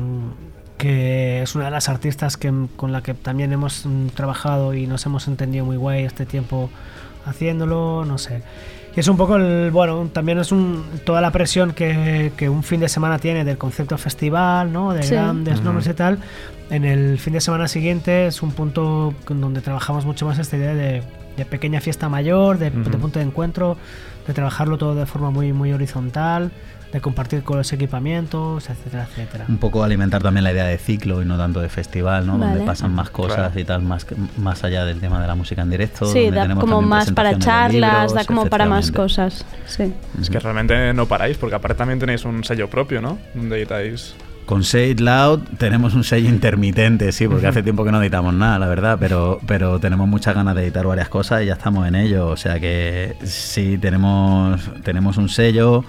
[0.78, 4.86] que es una de las artistas que, con la que también hemos mm, trabajado y
[4.86, 6.70] nos hemos entendido muy guay este tiempo
[7.26, 8.44] haciéndolo, no sé.
[8.98, 12.64] Y es un poco el, bueno, también es un, toda la presión que, que un
[12.64, 14.92] fin de semana tiene del concepto festival, ¿no?
[14.92, 15.14] De Sí.
[15.14, 16.18] grandes nombres y tal.
[16.72, 20.74] En el fin de semana siguiente es un punto donde trabajamos mucho más esta idea
[20.74, 21.04] de,
[21.38, 23.78] de pequeña fiesta mayor, de, de punto de encuentro,
[24.26, 26.50] de trabajarlo todo de forma muy, muy horizontal,
[26.92, 29.46] de compartir con los equipamientos, etcétera, etcétera.
[29.50, 32.38] Un poco alimentar también la idea de ciclo y no tanto de festival, ¿no?
[32.38, 32.52] Vale.
[32.52, 33.60] Donde pasan más cosas Claro.
[33.60, 34.06] y tal, más,
[34.38, 36.06] más allá del tema de la música en directo.
[36.06, 39.46] Sí, donde da tenemos como más para charlas, libros, da como para más cosas.
[39.66, 39.94] Sí.
[40.20, 43.18] Es que realmente no paráis, porque aparte también tenéis un sello propio, ¿no?
[43.36, 44.16] Donde editáis.
[44.46, 48.34] Con Say It Loud tenemos un sello intermitente, sí, porque hace tiempo que no editamos
[48.34, 51.86] nada, la verdad, pero, pero tenemos muchas ganas de editar varias cosas y ya estamos
[51.86, 52.28] en ello.
[52.28, 55.84] O sea que sí, tenemos, tenemos un sello.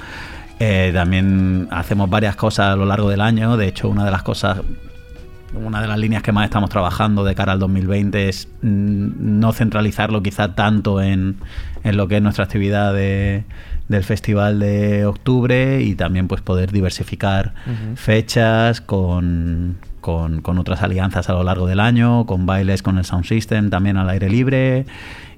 [0.59, 3.56] Eh, también hacemos varias cosas a lo largo del año.
[3.56, 4.59] De hecho, una de las cosas
[5.54, 9.09] una de las líneas que más estamos trabajando de cara al 2020 es mm,
[9.40, 11.36] no centralizarlo quizá tanto en,
[11.84, 13.44] en lo que es nuestra actividad de-
[13.88, 17.54] del festival de octubre y también pues poder diversificar
[17.96, 23.06] fechas con, con, con otras alianzas a lo largo del año, con bailes con el
[23.06, 24.84] Sound System también al aire libre.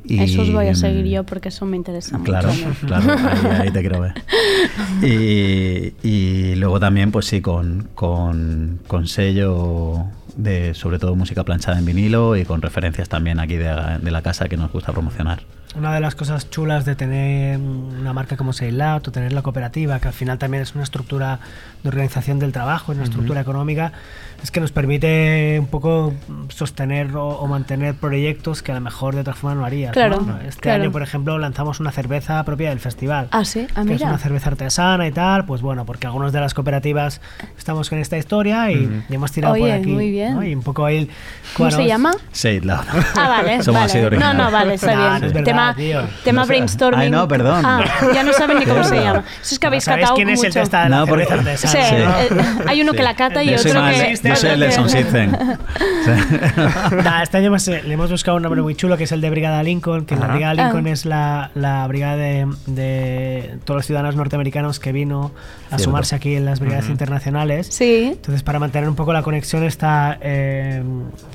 [0.05, 2.51] Y, Eso os voy a seguir yo porque eso me interesa Claro,
[2.87, 4.15] claro, ahí, ahí te quiero ver.
[5.03, 11.79] Y, y luego también, pues sí, con, con, con sello de sobre todo música planchada
[11.79, 15.41] en vinilo y con referencias también aquí de, de la casa que nos gusta promocionar.
[15.77, 20.01] Una de las cosas chulas de tener una marca como Seilat o tener la cooperativa,
[20.01, 21.39] que al final también es una estructura
[21.83, 23.93] de organización del trabajo, una estructura económica,
[24.43, 26.13] es que nos permite un poco
[26.49, 29.93] sostener o, o mantener proyectos que a lo mejor de otra forma no harías.
[29.93, 30.41] Claro, ¿no?
[30.41, 30.83] Este claro.
[30.83, 33.29] año, por ejemplo, lanzamos una cerveza propia del festival.
[33.31, 34.09] Ah, sí, ah, que es mira.
[34.09, 37.21] una cerveza artesana y tal, pues bueno, porque algunos de las cooperativas
[37.57, 38.95] estamos con esta historia y, Ujú.
[39.09, 39.87] y hemos tirado por Oye, aquí.
[39.93, 40.31] muy bien.
[40.31, 40.35] bien.
[40.35, 40.45] ¿no?
[40.45, 41.09] Y un poco ahí...
[41.57, 42.13] ¿Cómo se llama?
[42.43, 42.81] Loud.
[43.15, 43.63] Ah, vale.
[43.63, 43.93] Somos vale.
[43.93, 45.21] así de no, no, vale, está bien.
[45.21, 46.03] no es verdad, tema tío.
[46.25, 47.01] tema No brainstorming.
[47.01, 47.65] Ay, no, perdón.
[47.67, 47.85] Ah,
[48.15, 49.25] ya no saben ni cómo se llama.
[49.43, 50.61] Eso es que habéis ¿Sabes catado quién es el mucho.
[50.61, 52.43] testa de la No, porque- Sí, artesana, eh, no?
[52.71, 54.19] hay uno que la cata y otro que...
[54.23, 55.27] yo soy el de que-.
[57.05, 59.31] Nah, este año eh, le hemos buscado un nombre muy chulo que es el de
[59.31, 60.27] Brigada Lincoln, que la.
[60.29, 60.91] Brigada Lincoln Ah.
[60.91, 65.33] es la, la brigada de, de todos los ciudadanos norteamericanos que vino
[65.67, 65.85] a Cierto.
[65.85, 67.69] sumarse aquí en las brigadas internacionales.
[67.71, 68.11] Sí.
[68.13, 70.83] Entonces, para mantener un poco la conexión esta eh,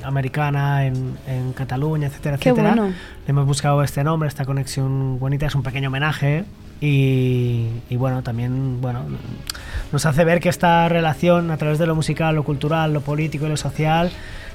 [0.03, 2.88] americana en, en Cataluña, etcétera, Qué etcétera, bueno.
[2.93, 6.45] le hemos buscado este nombre, esta conexión bonita, es un pequeño homenaje
[6.82, 9.01] y, y bueno, también bueno,
[9.91, 13.45] nos hace ver que esta relación a través de lo musical, lo cultural, lo político
[13.45, 14.11] y lo social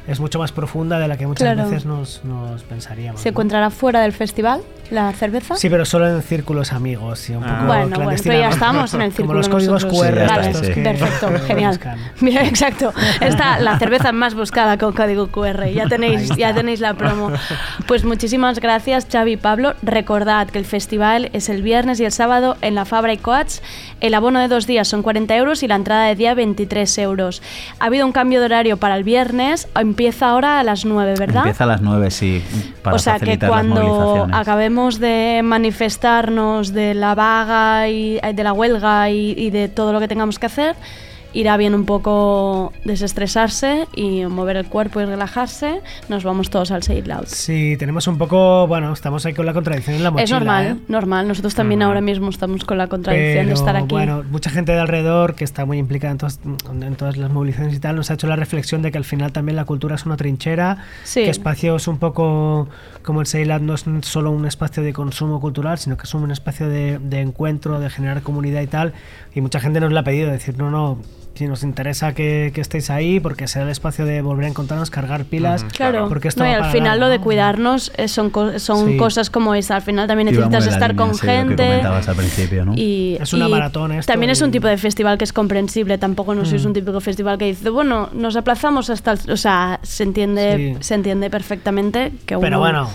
[0.07, 1.69] es mucho más profunda de la que muchas Claro.
[1.69, 3.21] veces nos, nos pensaríamos.
[3.21, 3.31] ¿Se ¿no?
[3.33, 5.55] encontrará fuera del festival la cerveza?
[5.57, 7.55] Sí, pero solo en círculos amigos y un Ah.
[7.61, 9.85] poco Bueno, bueno, pero ya estamos en el Como círculo los códigos.
[9.85, 10.73] QR Sí, Vale, sí.
[10.73, 11.79] que- perfecto, que genial.
[12.47, 12.93] exacto.
[13.21, 15.71] Está la cerveza más buscada con código QR.
[15.73, 17.31] Ya tenéis, ya tenéis la promo.
[17.87, 19.75] Pues muchísimas gracias, Xavi y Pablo.
[19.83, 23.63] Recordad que el festival es el viernes y el sábado en la Fabra y Coats.
[24.01, 27.43] El abono de dos días son 40 euros y la entrada de día 23 euros.
[27.79, 29.69] Ha habido un cambio de horario para el viernes.
[29.91, 31.39] Empieza ahora a las 9, ¿verdad?
[31.39, 32.45] Empieza a las 9, sí,
[32.81, 38.53] para o sea que cuando acabemos de manifestarnos de la vaga y eh, de la
[38.53, 40.77] huelga y, y de todo lo que tengamos que hacer,
[41.33, 45.81] irá bien un poco desestresarse y mover el cuerpo y relajarse.
[46.09, 47.27] Nos vamos todos al Say Loud.
[47.27, 50.25] Sí, tenemos un poco, bueno, estamos ahí con la contradicción en la mochila.
[50.25, 50.77] es normal, ¿eh?
[50.89, 51.29] normal.
[51.29, 53.87] Nosotros también ahora mismo estamos con la contradicción de Pero, estar aquí.
[53.89, 57.77] Bueno, mucha gente de alrededor que está muy implicada en, todas- en todas las movilizaciones
[57.77, 60.07] y tal, nos ha hecho la reflexión de que al final también la cultura es
[60.07, 61.23] una trinchera, Sí.
[61.25, 62.69] que espacios un poco
[63.03, 66.31] como el Seilab no es solo un espacio de consumo cultural, sino que es un
[66.31, 68.93] espacio de, de encuentro, de generar comunidad y tal.
[69.35, 70.99] Y mucha gente nos lo ha pedido, decir, no, no,
[71.41, 74.91] si nos interesa que, que estéis ahí, porque será el espacio de volver a encontrarnos,
[74.91, 77.25] cargar pilas, Claro, porque esto no, y al para final lo de ¿no?
[77.25, 78.97] cuidarnos eh, son, co- son Sí.
[78.99, 79.77] cosas como esa.
[79.77, 81.63] Al final también necesitas estar línea, con sí, lo que gente.
[81.67, 82.75] comentabas al principio, ¿no?
[82.77, 85.97] Y, Es una y maratón esto También es un tipo de festival que es comprensible.
[85.97, 86.67] Tampoco no sois Mm.
[86.69, 89.13] un típico festival que dice, bueno, nos aplazamos hasta.
[89.13, 89.31] el-".
[89.33, 90.85] o sea, se entiende, Sí.
[90.85, 92.43] se entiende perfectamente que uno.
[92.45, 92.91] Pero bueno,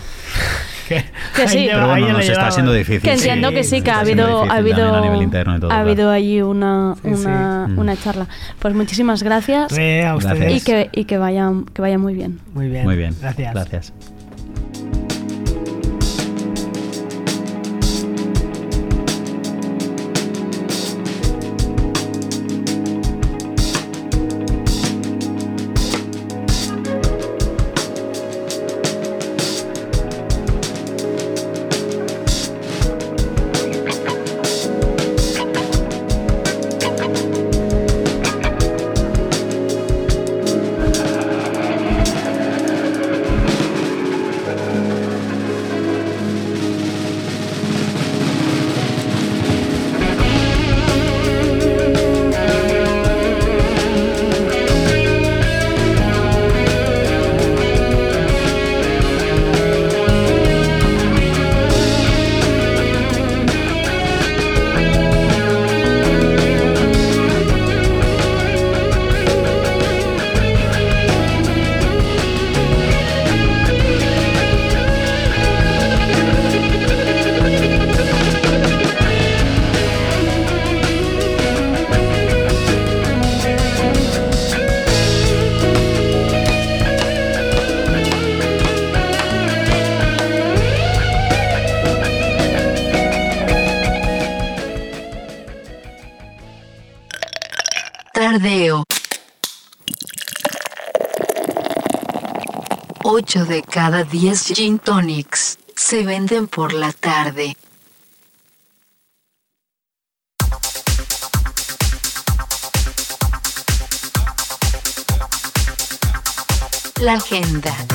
[0.88, 1.58] que, sí.
[1.60, 3.02] lleva- Pero bueno, nos está siendo difícil.
[3.02, 5.72] Que entiendo que sí, que ha habido, ha habido, también a nivel interno y todo,
[5.72, 5.90] ha claro.
[5.90, 7.26] habido allí una, Sí, sí.
[7.26, 7.80] una, Mm.
[7.80, 8.28] una charla.
[8.60, 10.34] Pues muchísimas gracias Re, a Gracias.
[10.34, 10.62] ustedes.
[10.62, 12.40] y que, y que, vaya, que vaya muy bien.
[12.54, 12.84] Muy bien.
[12.86, 13.16] Muy bien.
[13.22, 13.54] Gracias.
[13.54, 14.15] Gracias.
[103.86, 107.56] Cada 10 gin tonics se venden por la tarde.
[117.00, 117.95] La agenda.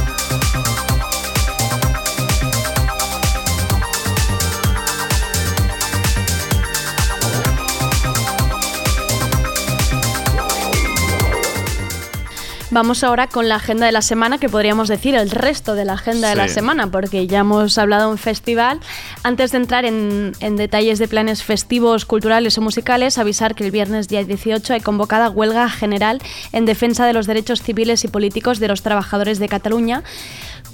[12.73, 15.95] Vamos ahora con la agenda de la semana, que podríamos decir el resto de la
[15.95, 18.79] agenda de la semana, porque ya hemos hablado de un festival.
[19.25, 23.73] Antes de entrar en, en detalles de planes festivos, culturales o musicales, avisar que el
[23.73, 26.21] viernes día 18 hay convocada huelga general
[26.53, 30.05] en defensa de los derechos civiles y políticos de los trabajadores de Cataluña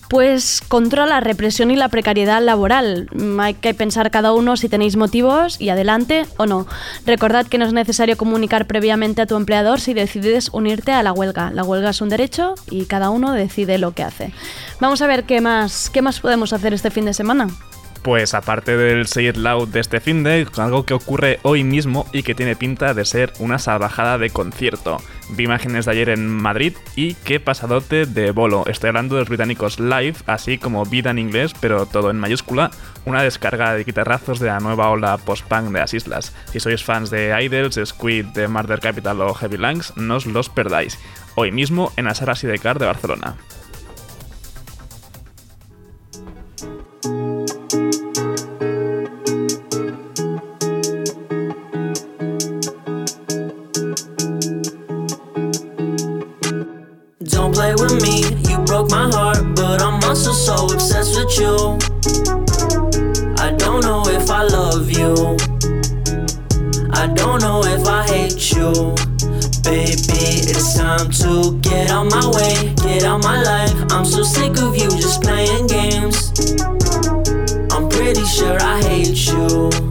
[0.09, 3.09] Pues contra la represión y la precariedad laboral.
[3.13, 6.67] Mm, Hay que pensar cada uno si tenéis motivos y adelante o no.
[7.05, 11.13] Recordad que no es necesario comunicar previamente a tu empleador si decides unirte a la
[11.13, 11.51] huelga.
[11.51, 14.33] La huelga es un derecho y cada uno decide lo que hace.
[14.81, 17.49] Vamos a ver qué más, qué más podemos hacer este fin de semana.
[18.07, 22.07] Pues aparte del Say It Loud de este fin de, algo que ocurre hoy mismo
[22.13, 24.99] y que tiene pinta de ser una salvajada de concierto.
[25.31, 28.63] Vi imágenes de ayer en Madrid y qué pasadote de bolo.
[28.69, 32.71] Estoy hablando de los británicos Live, así como Vida en inglés, pero todo en mayúscula,
[33.07, 36.33] una descarga de guitarrazos de la nueva ola post-punk de las islas.
[36.53, 40.49] Si sois fans de Idols, Squid, de Murder Capital o Heavy Lungs, no os los
[40.49, 40.97] perdáis.
[41.35, 43.35] Hoy mismo en la sala Sidecar de Barcelona.
[58.77, 61.79] Broke my heart, but I'm also so obsessed with you.
[63.39, 65.15] I don't know if I love you.
[66.93, 68.73] I don't know if I hate you.
[69.65, 73.73] Baby, it's time to get out my way, get out my life.
[73.93, 76.33] I'm so sick of you just playing games.
[77.73, 79.86] I'm pretty sure I hate you.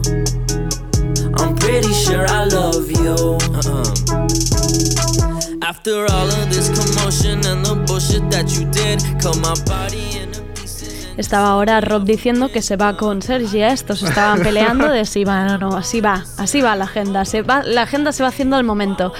[11.16, 15.22] Estaba ahora Rob diciendo que se va con Sergi a estos estaban peleando de si
[15.22, 18.30] va o no, así va, así va la agenda, se va, la agenda se va
[18.30, 19.12] haciendo al momento.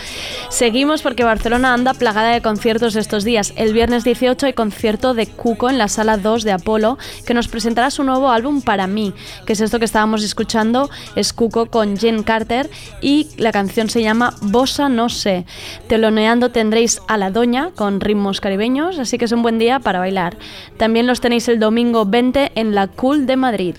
[0.57, 3.53] Seguimos porque Barcelona anda plagada de conciertos estos días.
[3.57, 6.97] El viernes 18 hay concierto de Cuco en la sala 2 de Apolo,
[7.27, 9.13] que nos presentará su nuevo álbum Para mí,
[9.45, 12.71] que es esto que estábamos escuchando, es Cuco con Jen Carter
[13.03, 15.45] y la canción se llama Bossa No sé.
[15.89, 19.99] Teloneando tendréis a La Doña con ritmos caribeños, así que es un buen día para
[19.99, 20.39] bailar.
[20.79, 23.77] También los tenéis el domingo 20 en la Cool de Madrid.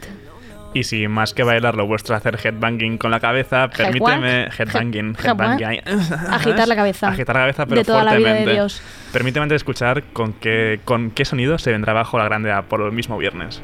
[0.77, 5.59] Y si más que bailar lo vuestro hacer headbanging con la cabeza, permíteme headbanging, Headbang.
[5.59, 5.81] headbanging.
[6.29, 7.07] Agitar la cabeza.
[7.07, 8.53] Agitar la cabeza, pero De toda la vida de fuertemente.
[8.53, 8.81] Dios.
[9.11, 12.91] Permíteme escuchar con qué, con qué sonido se vendrá bajo la grande A por el
[12.91, 13.59] mismo viernes.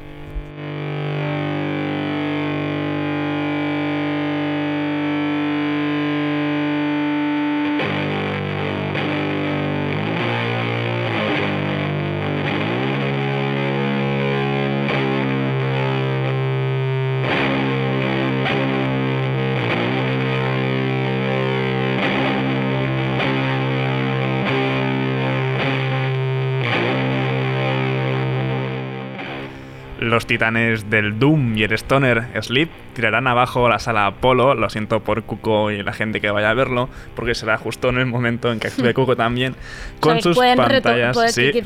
[30.14, 34.54] Los titanes del Doom y el Stoner Sleep tirarán abajo la sala Apolo.
[34.54, 37.98] Lo siento por Cuco y la gente que vaya a verlo, porque será justo en
[37.98, 39.56] el momento en que actúe Cuco también,
[40.00, 41.34] con que sus pueden reto- pantallas.
[41.34, 41.52] sí,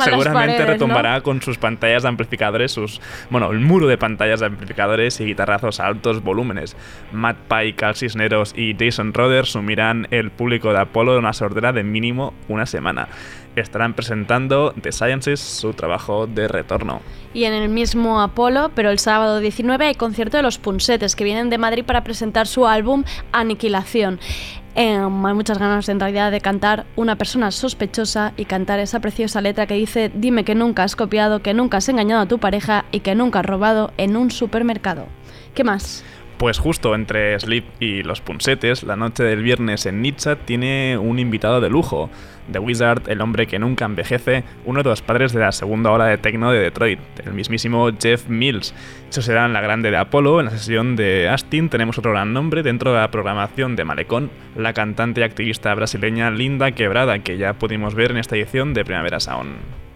[0.00, 0.66] seguramente paredes, ¿no?
[0.72, 5.26] retumbará con sus pantallas de amplificadores, sus bueno, el muro de pantallas de amplificadores y
[5.26, 6.74] guitarrazos a altos volúmenes.
[7.12, 11.74] Matt Pike, Cal Cisneros y Jason Rodgers sumirán el público de Apolo de una sordera
[11.74, 13.08] de mínimo una semana.
[13.56, 17.00] Estarán presentando The Sciences, su trabajo de retorno.
[17.34, 21.24] Y en el mismo Apolo, pero el sábado 19 hay concierto de los Punsetes, que
[21.24, 24.20] vienen de Madrid para presentar su álbum Aniquilación.
[24.74, 29.42] Em, hay muchas ganas en realidad de cantar una persona sospechosa y cantar esa preciosa
[29.42, 32.86] letra que dice dime que nunca has copiado, que nunca has engañado a tu pareja
[32.90, 35.06] y que nunca has robado en un supermercado.
[35.54, 36.04] ¿Qué más?
[36.42, 41.20] Pues justo entre Sleep y los Punsetes, la noche del viernes en Nizza tiene un
[41.20, 42.10] invitado de lujo.
[42.50, 46.06] The Wizard, el hombre que nunca envejece, uno de los padres de la segunda ola
[46.06, 48.74] de techno de Detroit, el mismísimo Jeff Mills.
[49.08, 52.32] Eso será en la grande de Apolo, en la sesión de Astin tenemos otro gran
[52.32, 57.38] nombre dentro de la programación de Malecón, la cantante y activista brasileña Linda Quebrada, que
[57.38, 59.91] ya pudimos ver en esta edición de Primavera Sound.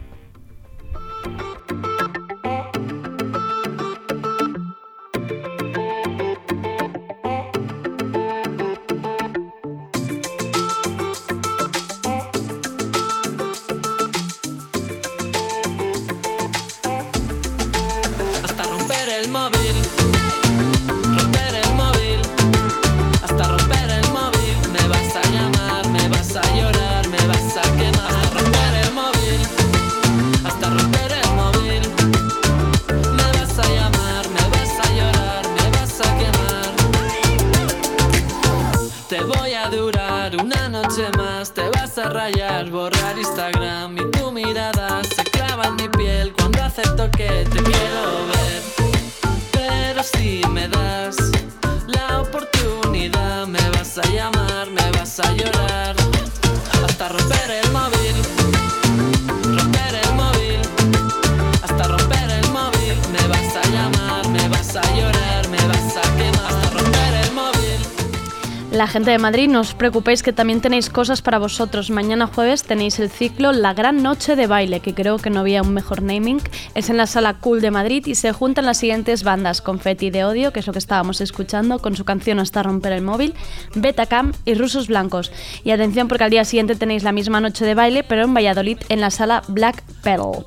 [68.97, 71.91] Gente de Madrid, no os preocupéis que también tenéis cosas para vosotros.
[71.91, 75.61] Mañana jueves tenéis el ciclo La Gran Noche de Baile, que creo que no había
[75.61, 76.41] un mejor naming.
[76.75, 80.25] Es en la Sala Cool de Madrid y se juntan las siguientes bandas: Confetti de
[80.25, 83.35] Odio, que es lo que estábamos escuchando, con su canción Hasta romper el móvil,
[83.75, 85.31] Betacam y Rusos Blancos.
[85.63, 88.79] Y atención porque al día siguiente tenéis la misma noche de baile, pero en Valladolid,
[88.89, 90.47] en la Sala Black Pearl.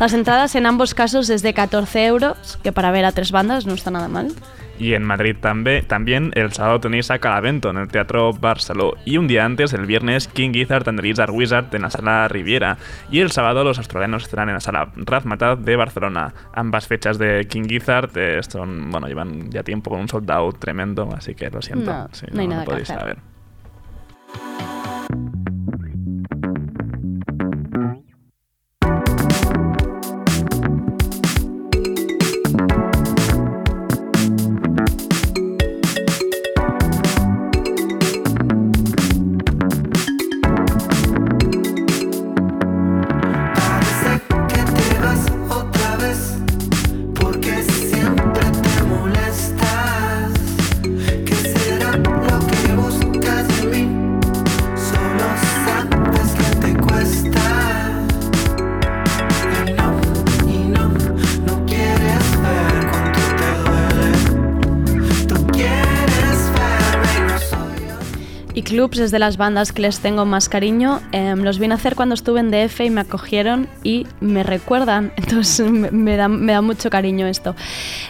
[0.00, 3.64] Las entradas en ambos casos es de 14 euros, que para ver a tres bandas
[3.64, 4.34] no está nada mal.
[4.82, 8.96] Y en Madrid también, también el sábado tenéis a Calavento en el Teatro Barceló.
[9.04, 12.26] Y un día antes, el viernes, King Gizzard and the Lizard Wizard en la Sala
[12.26, 12.76] Riviera.
[13.08, 16.34] Y el sábado los australianos estarán en la Sala Razmataz de Barcelona.
[16.52, 20.58] Ambas fechas de King Gizzard eh, son, bueno, llevan ya tiempo con un sold out
[20.58, 21.92] tremendo, así que lo siento.
[21.92, 22.98] No, Sí, no hay nada que podéis hacer.
[22.98, 23.32] saber.
[68.82, 71.00] Es de las bandas que les tengo más cariño.
[71.12, 75.12] Em, los vine a hacer cuando estuve en DF y me acogieron y me recuerdan.
[75.16, 77.54] Entonces me, me da, me da mucho cariño esto.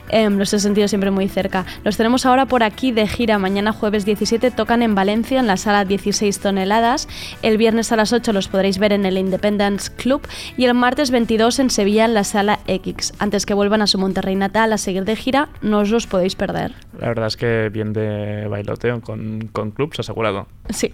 [0.08, 1.64] Em, los he sentido siempre muy cerca.
[1.84, 3.38] Los tenemos ahora por aquí de gira.
[3.38, 7.08] Mañana jueves 17 tocan en Valencia en la sala 16 toneladas.
[7.42, 10.26] El viernes a las 8 los podréis ver en el Independence Club.
[10.56, 13.12] Y el martes 22 en Sevilla en la sala X.
[13.18, 16.34] Antes que vuelvan a su Monterrey natal a seguir de gira, no os los podéis
[16.34, 16.74] perder.
[16.98, 20.46] La verdad es que bien de bailoteo con, con clubs asegurado.
[20.70, 20.92] Sí.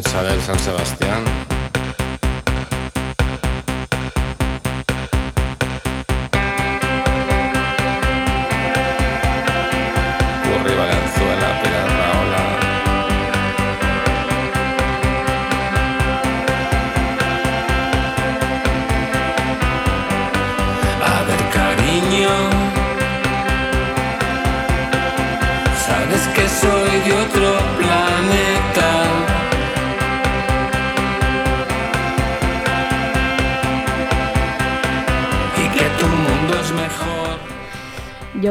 [0.00, 1.39] Isabel San Sebastián.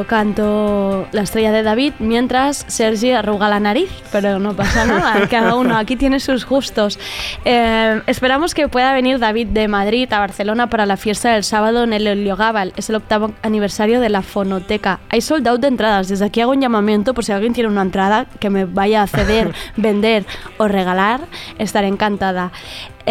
[0.10, 5.56] Canto La estrella de David mientras Sergi arruga la nariz, pero no pasa nada, cada
[5.56, 7.00] uno aquí tiene sus gustos.
[7.46, 11.84] Eh, esperamos que pueda venir David de Madrid a Barcelona para la fiesta del sábado
[11.84, 12.74] en el Heliogábal.
[12.76, 15.00] Es el octavo aniversario de la Fonoteca.
[15.10, 16.10] Hay sold out de entradas.
[16.10, 19.08] Desde aquí hago un llamamiento por si alguien tiene una entrada que me vaya a
[19.08, 20.26] ceder, vender
[20.58, 21.22] o regalar.
[21.60, 22.52] Estaré encantada.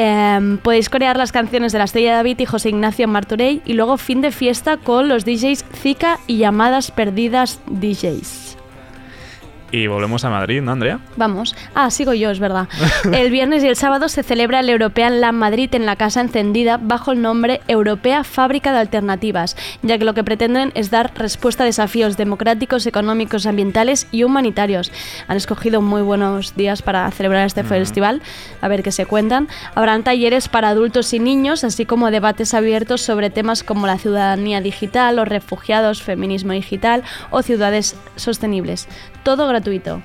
[0.00, 3.96] Eh, podéis corear las canciones de la Estrella David y José Ignacio Martorell y luego
[3.96, 8.57] fin de fiesta con los DJs Zika y llamadas perdidas DJs.
[9.70, 10.98] Y volvemos a Madrid, ¿no, Andrea?
[11.16, 11.54] Vamos.
[11.74, 12.68] Ah, sigo yo, es verdad.
[13.12, 16.78] El viernes y el sábado se celebra el European Land Madrid en la Casa Encendida
[16.80, 21.64] bajo el nombre Europea Fábrica de Alternativas, ya que lo que pretenden es dar respuesta
[21.64, 24.90] a desafíos democráticos, económicos, ambientales y humanitarios.
[25.26, 28.22] Han escogido muy buenos días para celebrar este festival,
[28.60, 29.48] a ver qué se cuentan.
[29.74, 34.60] Habrán talleres para adultos y niños, así como debates abiertos sobre temas como la ciudadanía
[34.60, 38.88] digital, los refugiados, feminismo digital o ciudades sostenibles.
[39.28, 40.00] Todo gratuito.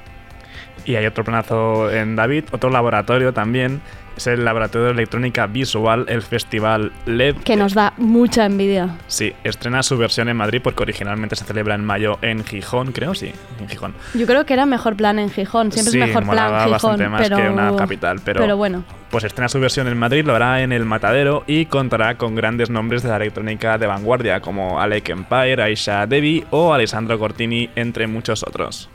[0.84, 3.80] Y hay otro planazo en David, otro laboratorio también.
[4.18, 7.38] Es el Laboratorio de Electrónica Visual, el Festival LED.
[7.38, 8.98] Que nos da mucha envidia.
[9.08, 13.16] Sí, estrena su versión en Madrid porque originalmente se celebra en mayo en Gijón, creo,
[13.16, 13.94] sí, en Gijón.
[14.14, 15.72] Yo creo que era mejor plan en Gijón.
[15.72, 16.72] Siempre sí, es mejor plan Gijón.
[16.72, 18.84] bastante más pero, que una capital, pero, pero bueno.
[19.10, 22.70] Pues estrena su versión en Madrid, lo hará en el Matadero y contará con grandes
[22.70, 28.06] nombres de la electrónica de vanguardia como Alec Empire, Aisha Devi o Alessandro Cortini, entre
[28.08, 28.90] muchos otros.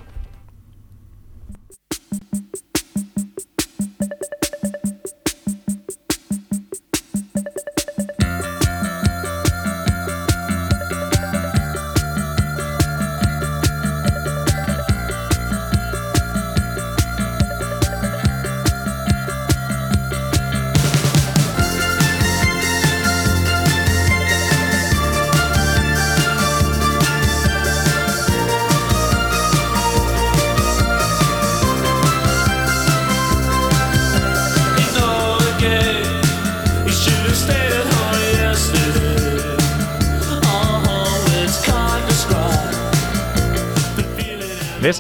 [2.11, 2.48] Thank you.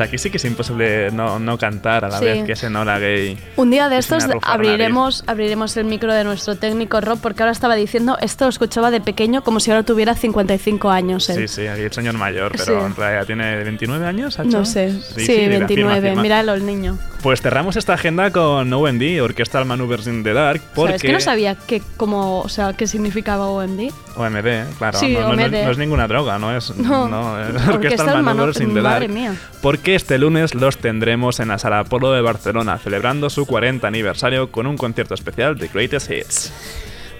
[0.00, 2.24] Aquí sí que es imposible no, no cantar a la Sí.
[2.24, 3.38] vez que ese Nola Gay.
[3.56, 7.74] Un día de estos abriremos, abriremos el micro de nuestro técnico Rob porque ahora estaba
[7.74, 11.28] diciendo esto lo escuchaba de pequeño como si ahora tuviera 55 años.
[11.30, 11.48] él.
[11.48, 12.86] Sí, sí, aquí el señor mayor, pero Sí.
[12.86, 14.38] en realidad tiene 29 años.
[14.38, 14.48] ¿Hacho?
[14.48, 14.92] No sé.
[15.00, 16.06] Sí, dile, afirma, 29.
[16.08, 16.22] afirma.
[16.22, 16.98] Míralo el niño.
[17.22, 20.90] Pues cerramos esta agenda con OMD, Orquestal Maneuvers in the Dark, porque...
[20.92, 23.90] ¿Sabes que no sabía qué, cómo, o sea, qué significaba OMD?
[24.18, 25.64] OMD, claro, Sí, no, no- no- OMD.
[25.64, 27.38] no es ninguna droga, no es, No.
[27.40, 29.34] es Orquestal Orquestal Maneuvers in the Madre mía.
[29.62, 34.50] Porque este lunes los tendremos en la Sala Apolo de Barcelona, celebrando su 40 aniversario
[34.50, 36.52] con un concierto especial de Greatest Hits.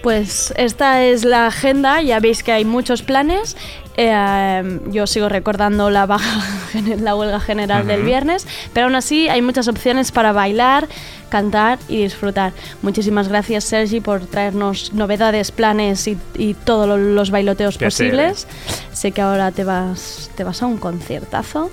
[0.03, 3.57] Pues esta es la agenda, ya veis que hay muchos planes.
[3.97, 6.41] Eh, yo sigo recordando la, baja,
[7.01, 10.87] la huelga general del viernes, pero aún así hay muchas opciones para bailar,
[11.31, 12.53] cantar y disfrutar.
[12.83, 18.47] Muchísimas gracias Sergi por traernos novedades, planes y, y todos lo- los bailoteos Qué posibles.
[18.93, 21.71] Sé que ahora te vas, te vas a un conciertazo.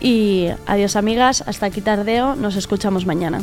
[0.00, 3.40] Y adiós amigas, hasta aquí tardeo, nos escuchamos mañana.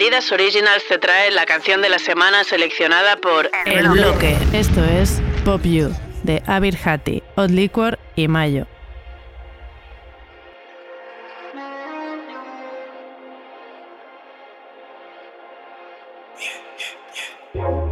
[0.00, 4.34] Adidas Originals te trae la canción de la semana seleccionada por El bloque.
[4.54, 8.66] Esto es Pop You, de Abir Hati, Odd Liquor y Mayo.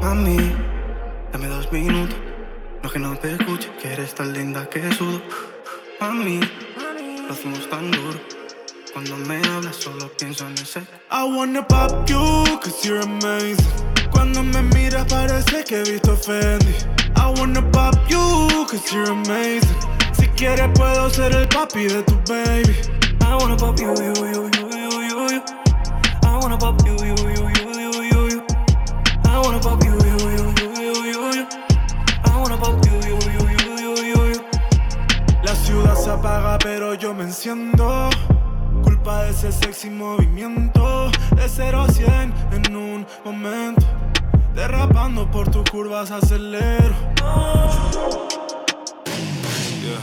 [0.01, 0.55] Mami,
[1.31, 2.17] dame dos minutos.
[2.83, 5.21] No que no te escuche, que eres tan linda que sudo.
[6.01, 6.41] Mami,
[7.27, 8.38] lo hacemos tan duro.
[8.99, 10.81] Cuando me hablas solo pienso en ese.
[11.13, 12.19] I wanna pop you,
[12.59, 13.65] cause you're amazing.
[14.11, 16.75] Cuando me miras parece que he visto Fendi.
[17.15, 19.77] I wanna pop you, cause you're amazing.
[20.15, 22.75] Si quieres puedo ser el papi de tu baby.
[23.21, 25.43] I wanna pop you, you, you, you, you, you, you.
[26.25, 28.43] I wanna pop you, you, you, you, you, you, you.
[29.27, 31.47] I wanna pop you, you, you, you, you, you, you.
[32.25, 34.45] I wanna pop you, you, you, you, you, you, you.
[35.45, 38.11] La ciudad se apaga pero yo me enciendo.
[39.09, 41.11] De ese sexy movimiento.
[41.35, 43.87] De 0 a 100 en un momento.
[44.55, 46.95] Derrapando por tus curvas acelero.
[49.83, 49.99] Yeah.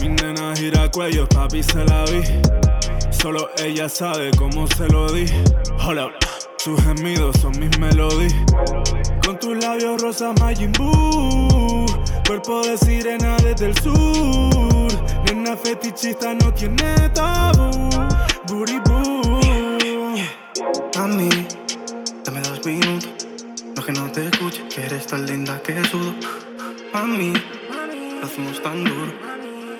[0.00, 2.22] Mi nena gira cuello, papi se la vi.
[3.10, 5.24] Solo ella sabe cómo se lo di.
[5.82, 6.12] Hold up.
[6.62, 8.34] Tus gemidos son mis melodías.
[9.24, 11.75] Con tus labios rosas Majin Buu.
[12.26, 14.92] Cuerpo de sirena desde el sur.
[15.24, 17.90] Nena fetichista no tiene tabú.
[18.48, 19.40] Booty boo.
[20.96, 21.28] Mami,
[22.24, 23.10] dame dos minutos.
[23.74, 26.14] No que no te escuche, que eres tan linda que sudo.
[26.92, 27.32] Mami,
[28.20, 29.12] lo hacemos tan duro.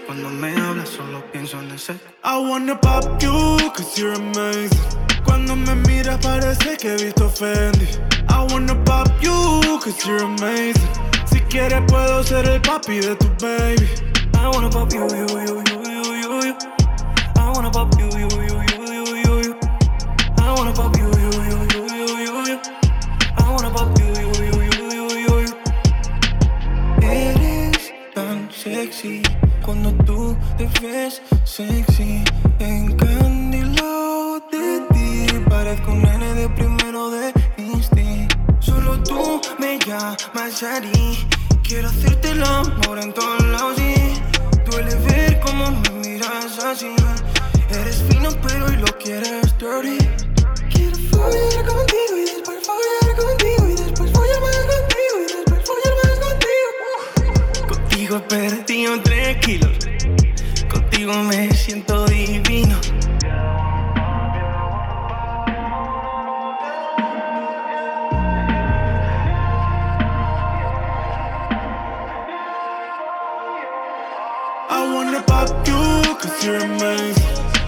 [0.07, 1.95] Cuando me hablas solo pienso en ese.
[2.23, 4.79] I wanna pop you, cause you're amazing.
[5.25, 7.87] Cuando me miras parece que he visto Fendi.
[8.29, 11.06] I wanna pop you, cause you're amazing.
[11.57, 13.89] Quieres puedo ser el papi de tu baby.
[14.35, 16.55] I wanna pop you, you, you, you, you, you.
[17.35, 19.57] I wanna pop you, you, you, you, you, you, you.
[20.37, 22.61] I wanna pop you, you, you, you, you, you, you.
[23.39, 25.55] I wanna pop you, you, you, you, you, you, you.
[27.01, 29.23] Eres tan sexy
[29.65, 32.23] cuando tú te ves sexy.
[32.59, 38.37] Encandilado de ti, parezco un nene de primero de instinto.
[38.61, 41.26] Solo tú me llamas Shari.
[41.69, 46.95] Quiero hacerte el amor en todos lados y duele ver cómo me miras así.
[47.71, 49.99] Eres fino pero hoy lo quieres dirty.
[50.73, 55.95] Quiero follar contigo y después follar contigo y después follar más contigo y después follar
[56.05, 57.67] más contigo.
[57.67, 59.79] Contigo he perdido tres kilos.
[60.71, 62.46] Contigo me siento divino.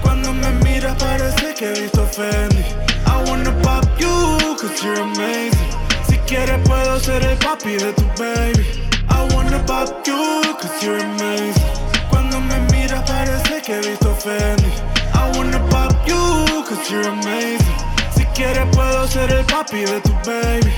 [0.02, 2.62] Cuando me miras parece que he visto Fendi.
[3.06, 5.70] I wanna pop you, cause you're amazing.
[6.06, 8.66] Si quieres puedo ser el papi de tu baby.
[9.08, 11.64] I wanna pop you, cause you're amazing.
[12.10, 14.70] Cuando me miras parece que he visto Fendi.
[15.14, 17.76] I wanna pop you, cause you're amazing.
[18.14, 20.72] Si quieres puedo ser el papi de tu baby.